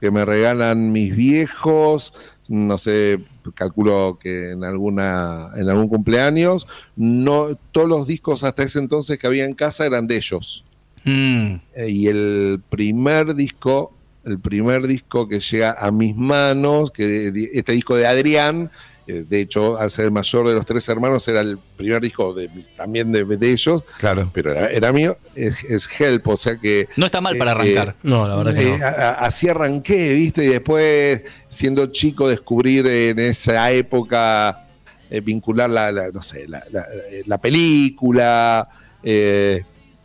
[0.01, 2.13] que me regalan mis viejos,
[2.49, 3.21] no sé,
[3.55, 6.67] calculo que en alguna en algún cumpleaños.
[6.97, 10.65] No, todos los discos hasta ese entonces que había en casa eran de ellos.
[11.05, 11.55] Mm.
[11.75, 13.93] Eh, y el primer disco
[14.27, 18.73] el primer disco que llega a mis manos, que este disco de Adrián,
[19.07, 22.51] de hecho, al ser el mayor de los tres hermanos, era el primer disco de,
[22.77, 23.85] también de, ellos.
[23.99, 24.29] Claro.
[24.33, 26.88] Pero era, mío, es, Help, o sea que.
[26.97, 27.90] No está mal para arrancar.
[27.90, 28.77] Eh, no, la verdad que no.
[28.77, 30.45] Eh, así arranqué, ¿viste?
[30.45, 34.66] Y después, siendo chico, descubrir en esa época,
[35.23, 36.64] vincular la, no sé, la,
[37.27, 38.69] la película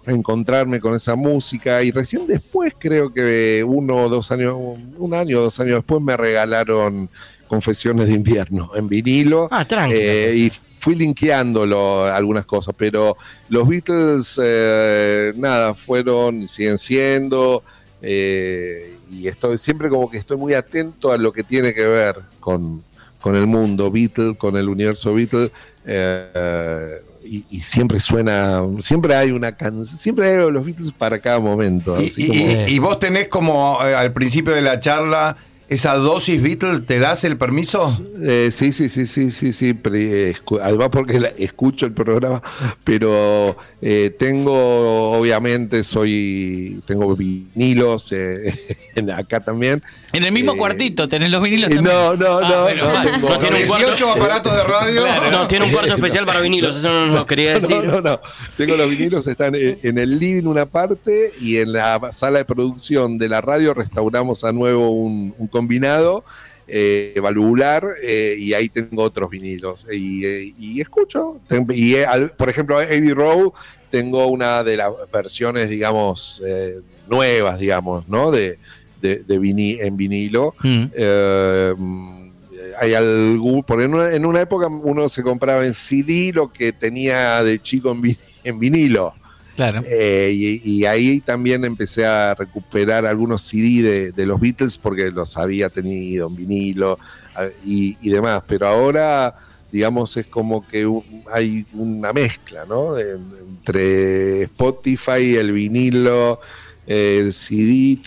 [0.06, 4.56] encontrarme con esa música y recién después creo que uno o dos años,
[4.98, 7.10] un año o dos años después me regalaron
[7.52, 13.18] Confesiones de invierno en vinilo ah, eh, y fui linkeándolo algunas cosas, pero
[13.50, 17.62] los Beatles eh, nada, fueron y siguen siendo
[18.02, 22.22] eh, y estoy siempre como que estoy muy atento a lo que tiene que ver
[22.40, 22.86] con,
[23.20, 25.52] con el mundo Beatles, con el universo Beatles
[27.24, 31.96] y, siempre suena, siempre hay una canción, siempre hay los Beatles para cada momento.
[32.18, 35.38] y, vos tenés como eh, al principio de la charla
[35.72, 37.98] esa dosis Beatles, ¿te das el permiso?
[38.22, 39.74] Eh, sí, sí, sí, sí, sí, sí.
[40.62, 42.44] Además porque escucho el programa,
[42.84, 48.14] pero eh, tengo, obviamente, soy, tengo vinilos
[49.16, 49.82] acá también.
[50.12, 51.86] En el mismo cuartito tenés los vinilos también.
[51.86, 52.66] No, no, ah,
[53.22, 53.30] no.
[53.30, 55.02] no, tiene 18 aparatos de radio.
[55.32, 57.86] no, tiene un cuarto especial para vinilos, eso no nos lo quería decir.
[57.86, 58.20] No, no,
[58.58, 63.18] Tengo los vinilos, están en el living una parte y en la sala de producción
[63.18, 66.24] de la radio restauramos a nuevo un, un combinado.
[66.74, 71.42] Eh, valvular eh, y ahí tengo otros vinilos y, eh, y escucho
[71.74, 71.96] y
[72.38, 73.52] por ejemplo Eddie Rowe
[73.90, 76.42] tengo una de las versiones digamos
[77.10, 78.58] nuevas digamos no de,
[79.02, 80.56] de, en vinilo.
[80.64, 80.84] Mm.
[80.94, 86.52] Eh, hay algún, por en una, en una, época uno se compraba en CD lo
[86.52, 87.96] que tenía de chico
[88.44, 89.16] en, vinilo.
[89.62, 89.84] Claro.
[89.88, 95.70] Eh, y, ahí también empecé a recuperar algunos CD de, los Beatles porque los había
[95.70, 96.98] tenido en vinilo
[97.64, 98.42] y, demás.
[98.48, 99.36] Pero ahora
[99.72, 102.98] digamos, es como que u- hay una mezcla, ¿no?
[102.98, 106.40] Entre Spotify, el vinilo,
[106.88, 108.00] el CD,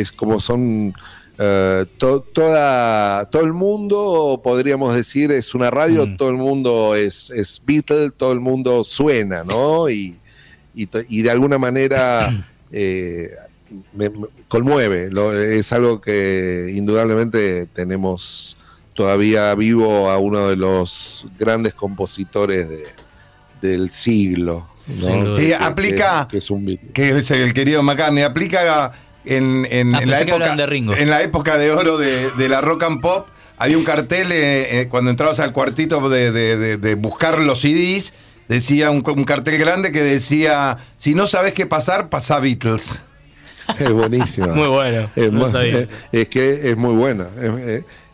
[0.00, 0.92] es, como son
[1.38, 6.16] eh, to- toda, todo el mundo, podríamos decir, es una radio, Mm.
[6.16, 9.88] todo el mundo es, es Beatle, todo el mundo suena, ¿no?
[9.88, 10.16] Y,
[11.08, 12.30] y, de alguna manera
[12.72, 13.30] eh,
[13.92, 15.10] me, me conmueve.
[15.10, 18.56] Lo- es algo que indudablemente tenemos
[18.94, 22.84] todavía vivo a uno de los grandes compositores de-
[23.62, 24.68] del siglo.
[24.86, 25.02] Sí,
[25.36, 26.90] Que- aplica- que- que es un Beatle.
[26.92, 28.92] que es el querido McCartney, aplica
[29.24, 30.96] en, en- Ah, en la época, de Ringo.
[30.96, 33.28] en la época de oro de, de la rock and pop.
[33.58, 37.60] Había un cartel eh, eh, cuando entrabas al cuartito de, de- de- de buscar los
[37.60, 38.14] CDs,
[38.48, 43.02] decía un, un cartel grande que decía, si no sabes qué pasar, pasa Beatles.
[43.78, 44.46] Es buenísima.
[44.48, 45.10] Muy bueno.
[45.14, 45.86] Es, no muy- sabía.
[46.10, 47.26] es que es muy buena.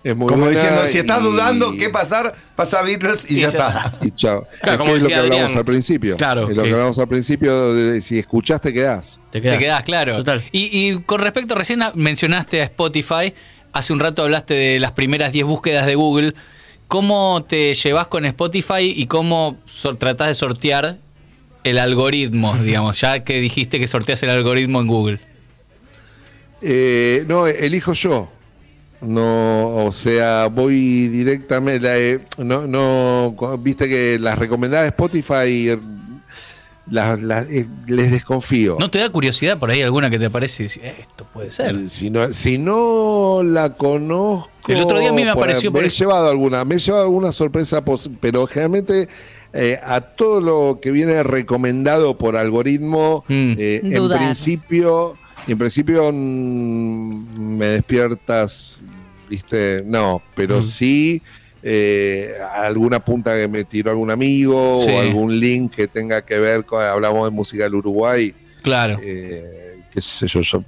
[0.03, 3.40] Es, muy Como buena diciendo, si estás y- dudando qué pasar, pasa Beatles y, Y
[3.40, 3.99] ya ya está.
[4.03, 4.47] Y chao.
[4.61, 6.16] Claro, Es como es lo que hablamos al principio.
[6.16, 7.73] Claro, Es lo que que- hablamos al principio.
[7.73, 9.20] de- si escuchás, te quedás.
[9.31, 10.16] Te quedas, Te quedás, claro.
[10.16, 10.42] Total.
[10.51, 13.33] Y, y con respecto, recién mencionaste a Spotify,
[13.73, 16.35] hace un rato hablaste de las primeras 10 búsquedas de Google.
[16.98, 20.96] ¿Cómo te llevas con Spotify y cómo sor- tratás de sortear
[21.64, 25.18] el algoritmo, digamos, ya que dijiste que sorteas el algoritmo en Google?
[26.62, 28.28] Eh, no, elijo yo.
[29.00, 31.80] No, o sea, voy directamente.
[31.85, 35.76] la, eh, no, no, viste que las recomendadas de Spotify
[36.90, 38.77] las- las- eh, les desconfío.
[38.79, 41.51] ¿No te da curiosidad por ahí alguna que te aparece y decís, "Eh, esto puede
[41.51, 41.88] ser?
[41.88, 44.51] Si no, si no la conozco.
[44.68, 46.79] El otro día a mí me por- apareció Me por- he llevado alguna, me he
[46.79, 47.83] llevado alguna sorpresa,
[48.20, 49.09] pero generalmente
[49.57, 53.53] eh, a todo lo que viene recomendado por algoritmo, Mm.
[53.57, 55.14] eh, en principio,
[55.47, 58.81] en principio mm, me despiertas,
[59.31, 61.23] viste, no, pero sí.
[61.66, 64.90] Eh, alguna punta que me tiró algún amigo Sí.
[64.92, 68.98] o algún link que tenga que ver con, hablamos de música del Uruguay, Claro.
[69.03, 70.62] eh, qué sé yo, yo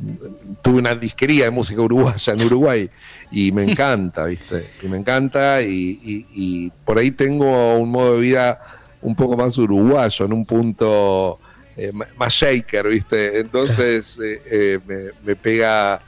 [0.63, 2.89] tuve una disquería de música uruguaya en Uruguay
[3.31, 4.69] y me encanta, ¿viste?
[4.83, 8.59] Y me encanta y, y- y por ahí tengo un modo de vida
[9.03, 11.39] un poco más uruguayo, en un punto
[11.77, 13.39] eh, más shaker, ¿viste?
[13.39, 16.01] Entonces eh, me, me pega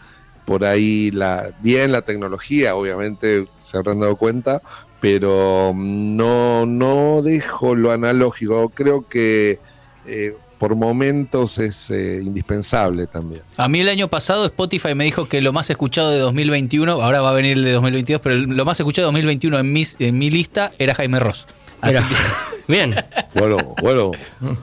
[0.48, 4.62] por ahí la, bien la tecnología, obviamente se habrán dado cuenta,
[4.98, 8.70] pero no, no dejo lo analógico.
[8.70, 9.60] Creo que
[10.06, 13.42] eh, por momentos es eh, indispensable también.
[13.58, 17.20] A mí el año pasado Spotify me dijo que lo más escuchado de 2021, ahora
[17.20, 20.18] va a venir el de 2022, pero lo más escuchado de 2021 en mi, en
[20.18, 21.46] mi lista era Jaime Ross.
[21.82, 21.98] Así.
[22.68, 22.94] Bien.
[23.34, 24.10] Bueno, bueno,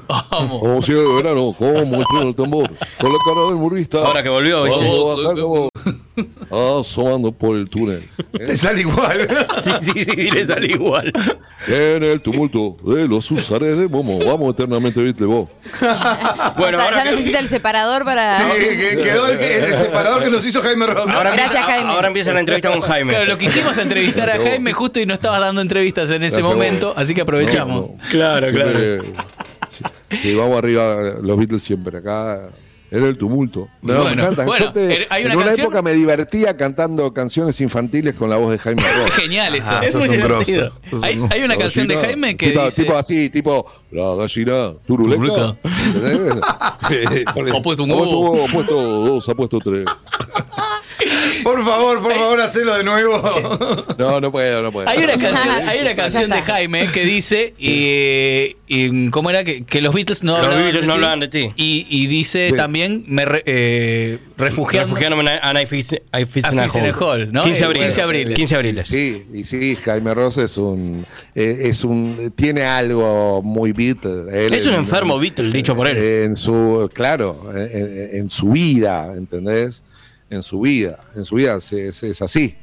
[0.07, 0.59] vamos.
[0.59, 4.05] como sigue de verano, como el el tambor, con la cara del murista.
[4.05, 4.85] Ahora que volvió, ¿viste?
[4.87, 5.69] Vamos
[6.79, 8.07] asomando por el túnel.
[8.31, 9.27] Te sale igual.
[9.63, 11.11] Sí, sí, sí, le sale igual.
[11.67, 15.49] En el tumulto de los usares de Momo, vamos eternamente, viste vos.
[16.57, 18.39] Bueno, ya ahora que- necesita el separador para.
[18.39, 21.09] Sí, que- quedó el, el separador que nos hizo Jaime Ross.
[21.09, 21.89] ahora Gracias, Jaime.
[21.91, 23.11] Ahora empieza la entrevista con Jaime.
[23.13, 26.43] Claro, lo quisimos entrevistar a Jaime justo y no estabas dando entrevistas en ese Gracias,
[26.55, 26.97] momento, vos.
[26.97, 27.75] así que aprovechamos.
[27.75, 27.97] No, no.
[28.11, 29.01] Claro, Siempre,
[29.69, 29.83] Sí,
[30.21, 32.41] sí, vamos arriba, los Beatles siempre acá.
[32.91, 33.67] Era el tumulto.
[33.81, 37.13] No, Bueno, bueno, Yo te- er- hay una en una canción- época me divertía cantando
[37.13, 39.11] canciones infantiles con la voz de Jaime Ross.
[39.11, 39.69] Genial eso.
[39.71, 40.51] Ah, Es muy un grosso.
[40.51, 40.71] divertido.
[40.91, 42.83] Un- Hay, hay una canción de Jaime que tipo, dice...
[42.83, 45.17] tipo así, tipo la gallina turuleca.
[45.23, 45.57] Turuleca.
[45.95, 46.43] ¿Entendés?
[47.55, 48.45] Ha puesto un huevo.
[48.45, 49.85] Ha puesto dos, ha puesto tres.
[51.43, 53.21] Por favor, por favor, hacelo de nuevo.
[53.97, 54.87] No, no puedo, no puedo.
[54.89, 56.41] Hay una canción, hay una canción de.
[56.41, 59.43] Jaime que dice, y, y ¿cómo era?
[59.43, 60.95] Que, que los Beatles no Los hablaban, Beatles de, no ti.
[60.97, 61.49] hablaban de ti.
[61.55, 62.55] Y, y dice Sí.
[62.55, 64.87] también, me re- eh, refugiando...
[64.89, 67.43] Refugiándome en a Night in a Hole, ¿no?
[67.43, 67.81] 15 Eh, abril.
[67.83, 68.33] 15 abril.
[68.33, 68.83] 15 abril.
[68.83, 74.45] Sí, y sí, Jaime Ross es un, eh, es un, tiene algo muy Beatle.
[74.47, 75.97] Él Es un en- enfermo Beatle, dicho por él.
[75.97, 79.81] En su, claro, en, en su vida, ¿entendés?
[80.29, 82.55] En su vida, en su vida es, es- es así.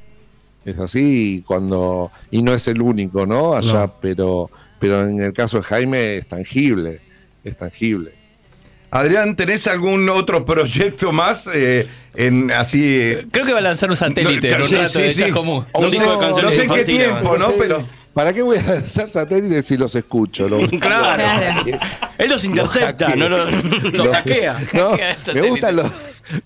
[0.65, 3.55] Es así y cuando, y no es el único, ¿no?
[3.55, 3.95] Allá, No.
[4.01, 7.01] pero, pero en el caso de Jaime es tangible,
[7.43, 8.13] es tangible.
[8.91, 11.49] Adrián, ¿tenés algún otro proyecto más?
[11.53, 12.83] eh, en así.
[12.85, 15.11] eh, Creo que va a lanzar un satélite No, en un sí, rato sí, de
[15.13, 15.21] sí.
[15.21, 15.65] Jazz Común.
[15.73, 17.53] No sé, canciones no sé en qué tiempo, ¿no?
[17.59, 17.83] Pero.
[18.15, 20.49] ¿Para qué voy a lanzar satélites si los escucho?
[20.49, 21.23] Los- Claro.
[21.23, 21.79] Claro.
[22.19, 24.59] Él los intercepta, no los los hackea.
[24.75, 25.91] No, Hackea el me gusta lo,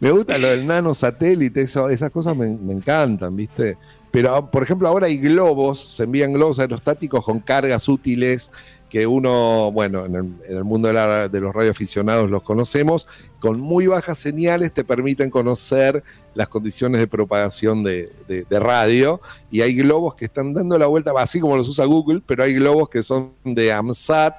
[0.01, 3.77] me gusta lo del nano satélite, eso, esas cosas me, me encantan, ¿viste?
[4.13, 8.51] Pero, por ejemplo, ahora hay globos, se envían globos aerostáticos con cargas útiles
[8.89, 10.15] que uno, bueno, en
[10.49, 13.09] el, mundo de, los radioaficionados los conocemos,
[13.41, 16.03] con muy bajas señales te permiten conocer
[16.35, 18.11] las condiciones de propagación de,
[18.51, 19.21] radio
[19.51, 22.55] y hay globos que están dando la vuelta, así como los usa Google, pero hay
[22.55, 24.35] globos que son de AMSAT,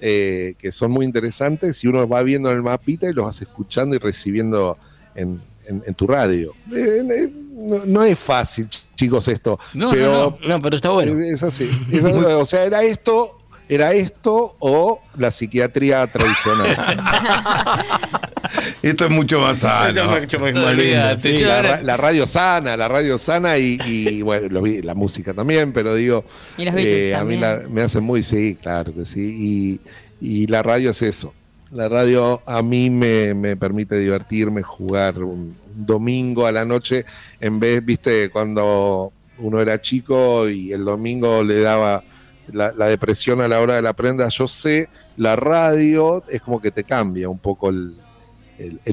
[0.00, 3.42] eh, que son muy interesantes y uno va viendo en el mapita y los vas
[3.42, 4.78] escuchando y recibiendo
[5.14, 5.40] en,
[5.96, 6.52] tu radio.
[6.72, 7.32] Eh, eh,
[7.86, 9.58] no, es fácil, chicos, esto.
[9.74, 11.20] No, pero, no, pero está bueno.
[11.20, 11.68] Es así.
[12.02, 13.39] o sea, era esto
[13.70, 16.76] ¿Era esto o la psiquiatría tradicional?
[18.82, 20.16] esto es mucho más sano.
[21.82, 26.24] la, radio sana, la radio sana y, bueno, la música también, pero digo,
[26.58, 27.38] ¿Y los eh, a mí
[27.70, 29.78] me hace muy, sí, claro que sí.
[30.20, 31.32] Y, la radio es eso.
[31.70, 37.04] La radio a mí me, permite divertirme, jugar un, domingo a la noche,
[37.40, 42.02] en vez, viste, cuando uno era chico y el domingo le daba
[42.52, 46.70] la, depresión a la hora de la prenda, yo sé, la radio es como que
[46.70, 47.94] te cambia un poco el,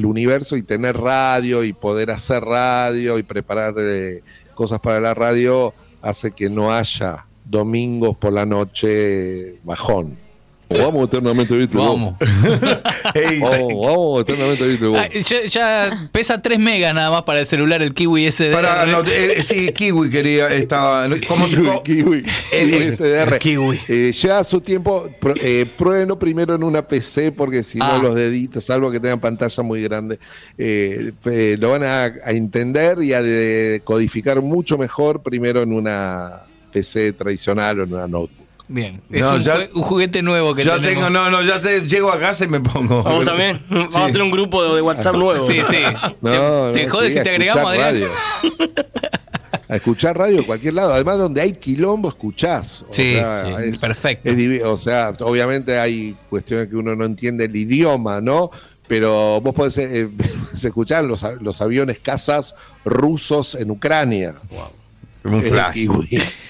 [0.06, 4.24] universo y tener radio y poder hacer radio y preparar eh,
[4.56, 10.27] cosas para la radio hace que no haya domingos por la noche bajón
[10.70, 12.16] vamos eternamente viste Vamos.
[12.20, 15.10] vamos, eternamente viste ah,
[15.48, 18.52] ya, pesa 3 megas nada más para el celular el Kiwi SDR.
[18.52, 20.48] Para, eh, sí, Kiwi quería.
[20.48, 23.38] Estaba, ¿Cómo se Kiwi, Kiwi SDR.
[23.40, 23.80] Kiwi.
[23.88, 25.10] Eh, ya a su tiempo,
[25.42, 28.00] eh, pruébenlo primero en una PC porque si no ah.
[28.02, 30.20] los deditos, salvo que tengan pantalla muy grande,
[30.58, 31.12] eh,
[31.60, 36.42] lo van a, a, entender y a decodificar mucho mejor primero en una
[36.72, 38.47] PC tradicional o en una notebook.
[38.70, 42.44] Bien, es un, juguete nuevo que ya tengo, no, no, ya te, llego a casa
[42.44, 43.02] y me pongo.
[43.02, 45.48] Vamos también, vamos a hacer un grupo de, WhatsApp nuevo.
[45.48, 45.84] Sí, sí.
[46.22, 48.10] No, ¿Te, jodes si te agregamos, Radio.
[49.70, 50.94] a escuchar radio en cualquier lado.
[50.94, 52.84] Además, donde hay quilombo, escuchás.
[52.90, 53.18] sí,
[53.80, 54.32] perfecto.
[54.70, 58.52] o sea, obviamente hay cuestiones que uno no entiende el idioma, ¿no?
[58.88, 60.10] Pero vos podés eh,
[60.54, 62.56] escuchar los, los aviones cazas
[62.86, 64.36] rusos en Ucrania.
[64.50, 64.77] Wow.
[65.24, 65.88] Un flash.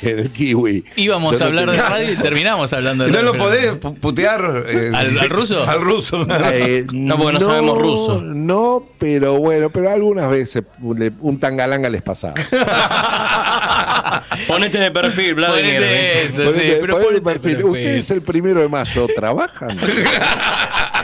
[0.01, 0.86] El kiwi.
[0.95, 4.65] Íbamos a hablar de radio y terminamos hablando de ¿No lo podés putear?
[4.68, 5.68] Eh, ¿Al, ruso?
[5.68, 6.26] Al ruso.
[6.49, 8.22] Eh, no, porque no, sabemos ruso.
[8.22, 12.36] No, pero bueno, pero algunas veces un tangalanga les pasaba.
[14.47, 15.76] ponete de perfil, Vladimir.
[15.76, 17.63] Ponete eso, sí, pero ponete perfil.
[17.63, 19.78] Usted es el primero de mayo, ¿trabajan?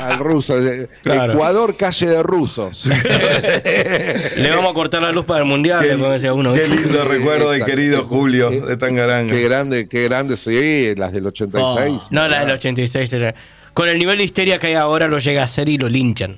[0.08, 0.58] Al ruso.
[1.06, 2.86] Ecuador, calle de rusos.
[4.36, 5.82] Le vamos a cortar la luz para el mundial.
[5.82, 9.34] Qué, lindo recuerdo de querido Julio de Tangaranga.
[9.34, 12.08] Qué grande, qué grande, sí, las del 86.
[12.12, 13.16] no, las del 86.
[13.74, 16.38] Con el nivel de histeria que hay ahora lo llega a hacer y lo linchan.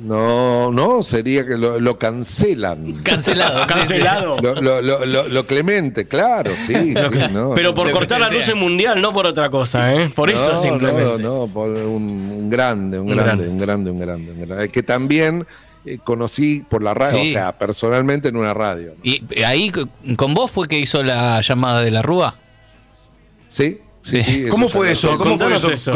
[0.00, 3.02] No, no, sería que lo, cancelan.
[3.02, 3.66] Cancelado.
[3.66, 4.36] Cancelado.
[4.40, 6.94] Lo, clemente, claro, sí.
[7.54, 10.10] Pero por cortar la luz en mundial, no por otra cosa, ¿eh?
[10.14, 11.22] Por eso simplemente.
[11.22, 15.46] No, no, por un, grande, un, grande, un grande, un grande, Que también
[15.84, 18.94] eh, conocí por la radio, o sea, personalmente en una radio.
[19.02, 19.70] ¿Y ahí
[20.16, 22.36] con vos fue que hizo la llamada de la Rúa?
[23.48, 23.80] Sí.
[24.02, 25.18] Sí, sí, ¿Cómo fue eso?
[25.18, 25.92] ¿Cómo fue eso?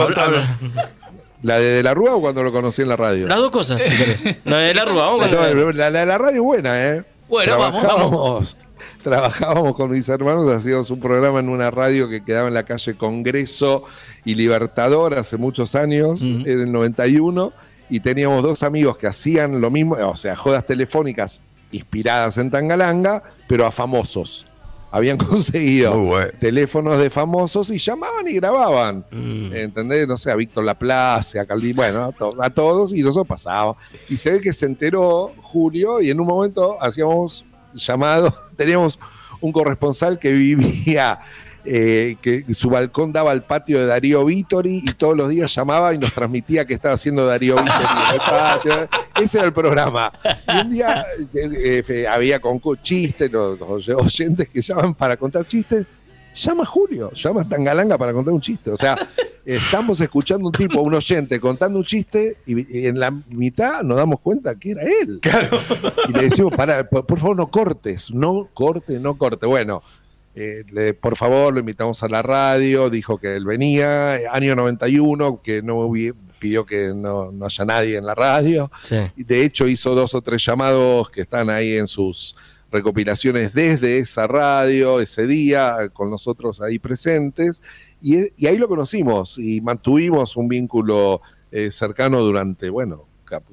[1.44, 3.26] ¿La de, la Rúa o cuando lo conocí en la radio?
[3.26, 4.38] Las dos cosas, si querés.
[4.46, 7.04] La de la Rúa, vamos la, de la radio es buena, ¿eh?
[7.28, 8.56] Bueno, vamos,
[9.02, 12.94] Trabajábamos con mis hermanos, hacíamos un programa en una radio que quedaba en la calle
[12.94, 13.84] Congreso
[14.24, 17.52] y Libertador hace muchos años, en el 91,
[17.90, 21.42] y teníamos dos amigos que hacían lo mismo, o sea, jodas telefónicas
[21.72, 24.46] inspiradas en Tangalanga, pero a famosos
[24.94, 25.92] habían conseguido
[26.38, 29.04] teléfonos de famosos y llamaban y grababan.
[29.10, 29.52] Mm.
[29.52, 30.06] ¿Entendés?
[30.06, 33.76] No sé, a Víctor Laplace, a Calvín, bueno, a, todos y nosotros pasábamos.
[34.08, 39.00] Y se ve que se enteró Julio y en un momento hacíamos llamado, teníamos
[39.40, 41.18] un corresponsal que vivía
[41.66, 45.94] eh, que su balcón daba al patio de Darío Vittori y todos los días llamaba
[45.94, 48.88] y nos transmitía que estaba haciendo Darío Vittori.
[49.20, 50.12] Ese era el programa.
[50.52, 55.86] Y un día eh, eh, había con chistes, los, oyentes que llaman para contar chistes.
[56.34, 58.70] Llama Julio, llama Tangalanga para contar un chiste.
[58.70, 58.98] O sea,
[59.44, 64.18] estamos escuchando un tipo, un oyente, contando un chiste y, en la mitad nos damos
[64.20, 65.20] cuenta que era él.
[66.08, 69.46] Y le decimos, para, por favor, no cortes, no corte, no corte.
[69.46, 69.82] Bueno,
[70.34, 75.62] eh, por favor, lo invitamos a la radio, dijo que él venía, año 91, que
[75.62, 75.90] no
[76.38, 78.70] pidió que no, haya nadie en la radio.
[79.16, 82.36] De hecho, hizo dos o tres llamados que están ahí en sus
[82.70, 87.62] recopilaciones desde esa radio, ese día, con nosotros ahí presentes.
[88.02, 91.22] Y, ahí lo conocimos y mantuvimos un vínculo
[91.52, 93.06] eh, cercano durante, bueno,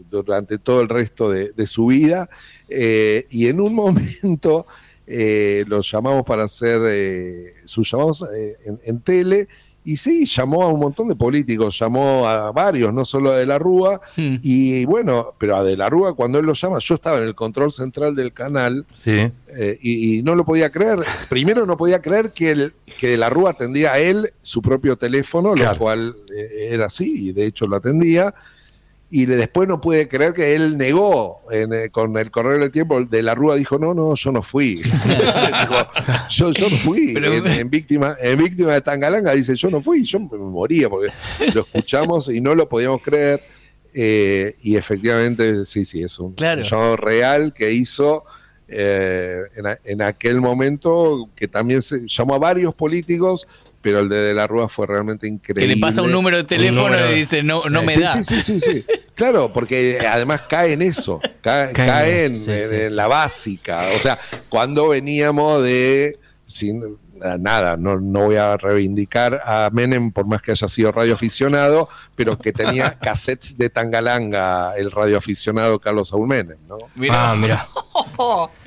[0.10, 2.30] durante todo el resto de, su vida.
[2.68, 4.66] Eh, y en un momento
[5.12, 9.48] eh, los llamamos para hacer eh, sus llamados eh, en, en tele.
[9.84, 13.48] Y sí, llamó a un montón de políticos, llamó a varios, no solo a De
[13.48, 14.00] la Rúa.
[14.16, 14.36] Hmm.
[14.44, 17.34] Y bueno, pero a De la Rúa, cuando él lo llama, yo estaba en el
[17.34, 19.32] control central del canal Sí.
[19.48, 21.00] eh, y, y no lo podía creer.
[21.30, 24.98] Primero no podía creer que, el, que De la Rúa atendía a él su propio
[24.98, 25.72] teléfono, Claro.
[25.74, 28.36] lo cual eh, era así, y de hecho lo atendía.
[29.14, 32.72] Y de- después no pude creer que él negó en, eh, con el correr del
[32.72, 33.04] tiempo.
[33.04, 34.76] De la Rúa dijo, no, no, yo no fui.
[34.84, 35.88] Dijo,
[36.30, 37.14] yo, yo no fui.
[37.14, 40.04] Pero- en, en víctima, en víctima de Tangalanga dice, yo no fui.
[40.06, 41.12] Yo me moría porque
[41.54, 43.42] lo escuchamos y no lo podíamos creer.
[43.94, 46.62] Eh, y efectivamente, sí, sí, es un Claro.
[46.62, 48.24] llamado real que hizo
[48.70, 53.46] eh, en, en aquel momento, que también se llamó a varios políticos,
[53.82, 55.76] pero el de De la Rúa fue realmente Que increíble.
[55.76, 57.12] le pasa un número de teléfono número.
[57.12, 58.22] y dice, no, no me sí, da.
[58.24, 58.86] Sí, sí, sí, sí.
[59.16, 62.76] Claro, porque además cae en eso, cae, Cae en cae en, eso, sí, en- sí,
[62.76, 62.96] en sí.
[62.96, 63.84] la básica.
[63.96, 64.18] O sea,
[64.50, 66.98] cuando veníamos de sin
[67.40, 72.38] nada, no, no voy a reivindicar a Menem por más que haya sido radioaficionado, pero
[72.38, 76.78] que tenía cassettes de Tangalanga, el radioaficionado Carlos Saúl Menem, ¿no?
[76.96, 77.32] Mirá.
[77.32, 77.68] Ah, mira.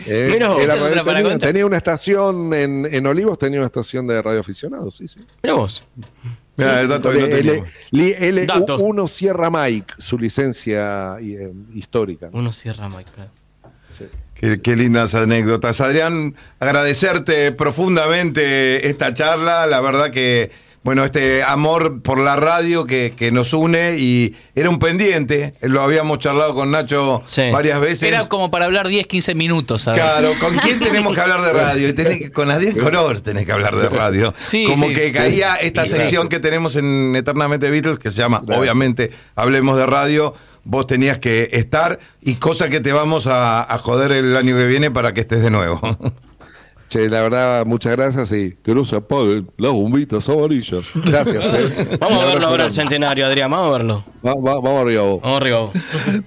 [0.07, 0.61] Eh, Mira vos.
[0.61, 1.39] era- tenía, contar.
[1.41, 5.21] tenía una estación en, en Olivos, tenía una estación de radioaficionados, sí, sí.
[5.43, 5.83] Mira vos.
[6.57, 7.69] Mira, el dato que no L- teníamos.
[7.93, 8.79] L- Dato.
[8.79, 12.29] L1 Sierra Mike, su licencia eh, histórica.
[12.33, 13.11] Uno cierra Mike.
[13.15, 13.31] claro.
[14.45, 15.81] Qué, qué lindas anécdotas.
[15.81, 19.67] Adrián, agradecerte profundamente esta charla.
[19.67, 20.51] La verdad que,
[20.83, 25.55] bueno, este amor por la radio que, que nos une y era un pendiente.
[25.63, 27.49] Lo habíamos charlado con Nacho Sí.
[27.51, 28.03] varias veces.
[28.03, 30.03] Era como para hablar 10, 15 minutos, ¿sabes?
[30.03, 31.89] Claro, ¿con quién tenemos que hablar de radio?
[31.89, 34.35] Y tenés que- con Adrián Coror tenés que hablar de radio.
[34.47, 34.95] Sí, Como sí.
[34.95, 38.59] que caía esta sección que tenemos en Eternamente Beatles, que se llama, Gracias.
[38.61, 40.35] obviamente, Hablemos de Radio.
[40.65, 44.67] Vos tenías que estar y cosa que te vamos a, a joder el año que
[44.67, 45.81] viene para que estés de nuevo.
[46.87, 50.85] Che, la verdad, muchas gracias y que no se apaguen las bombitas amarillas.
[50.95, 51.45] Gracias.
[51.53, 51.97] eh.
[52.01, 53.51] Vamos a verlo ahora el centenario, Adrián.
[53.51, 54.05] Vamos a verlo.
[54.25, 55.21] Va- va- vamos arriba vos.
[55.23, 55.59] Vamos arriba.
[55.61, 55.71] vos.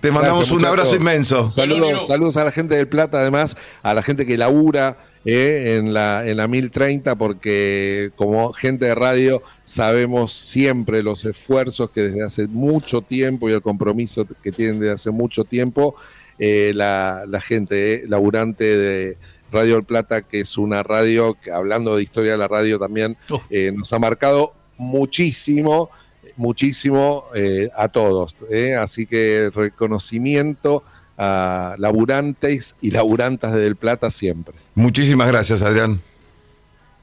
[0.02, 1.48] Te mandamos Gracias, un abrazo inmenso.
[1.48, 4.98] Saludos, saludos a la gente del Plata, además, a la gente que labura
[5.30, 11.90] eh, en, la, en la 1030, porque como gente de radio sabemos siempre los esfuerzos
[11.92, 15.96] que desde hace mucho tiempo y el compromiso que tienen desde hace mucho tiempo
[16.40, 19.18] eh, la, la gente eh, laburante de
[19.52, 23.18] Radio del Plata, que es una radio que, hablando de historia de la radio también,
[23.32, 23.42] Oh.
[23.74, 25.90] nos ha marcado muchísimo,
[26.36, 28.36] muchísimo eh, a todos.
[28.52, 28.76] eh.
[28.76, 30.84] Así que reconocimiento
[31.18, 34.56] a laburantes y laburantas de Del Plata siempre.
[34.76, 36.02] Muchísimas gracias, Adrián.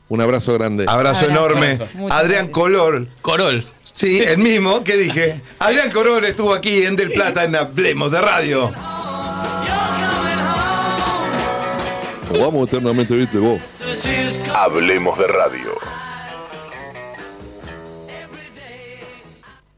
[0.09, 0.85] Un abrazo grande.
[0.87, 1.27] Abrazo, Abrazo.
[1.27, 1.79] enorme.
[2.11, 2.49] Adrián.
[2.49, 3.07] Color.
[3.23, 3.65] Corol.
[3.95, 5.41] Sí, el mismo que dije.
[5.59, 8.73] Adrián Color estuvo aquí en Del Plata en Hablemos de Radio.
[12.39, 13.61] Vamos eternamente, viste vos.
[14.55, 15.94] Hablemos de radio.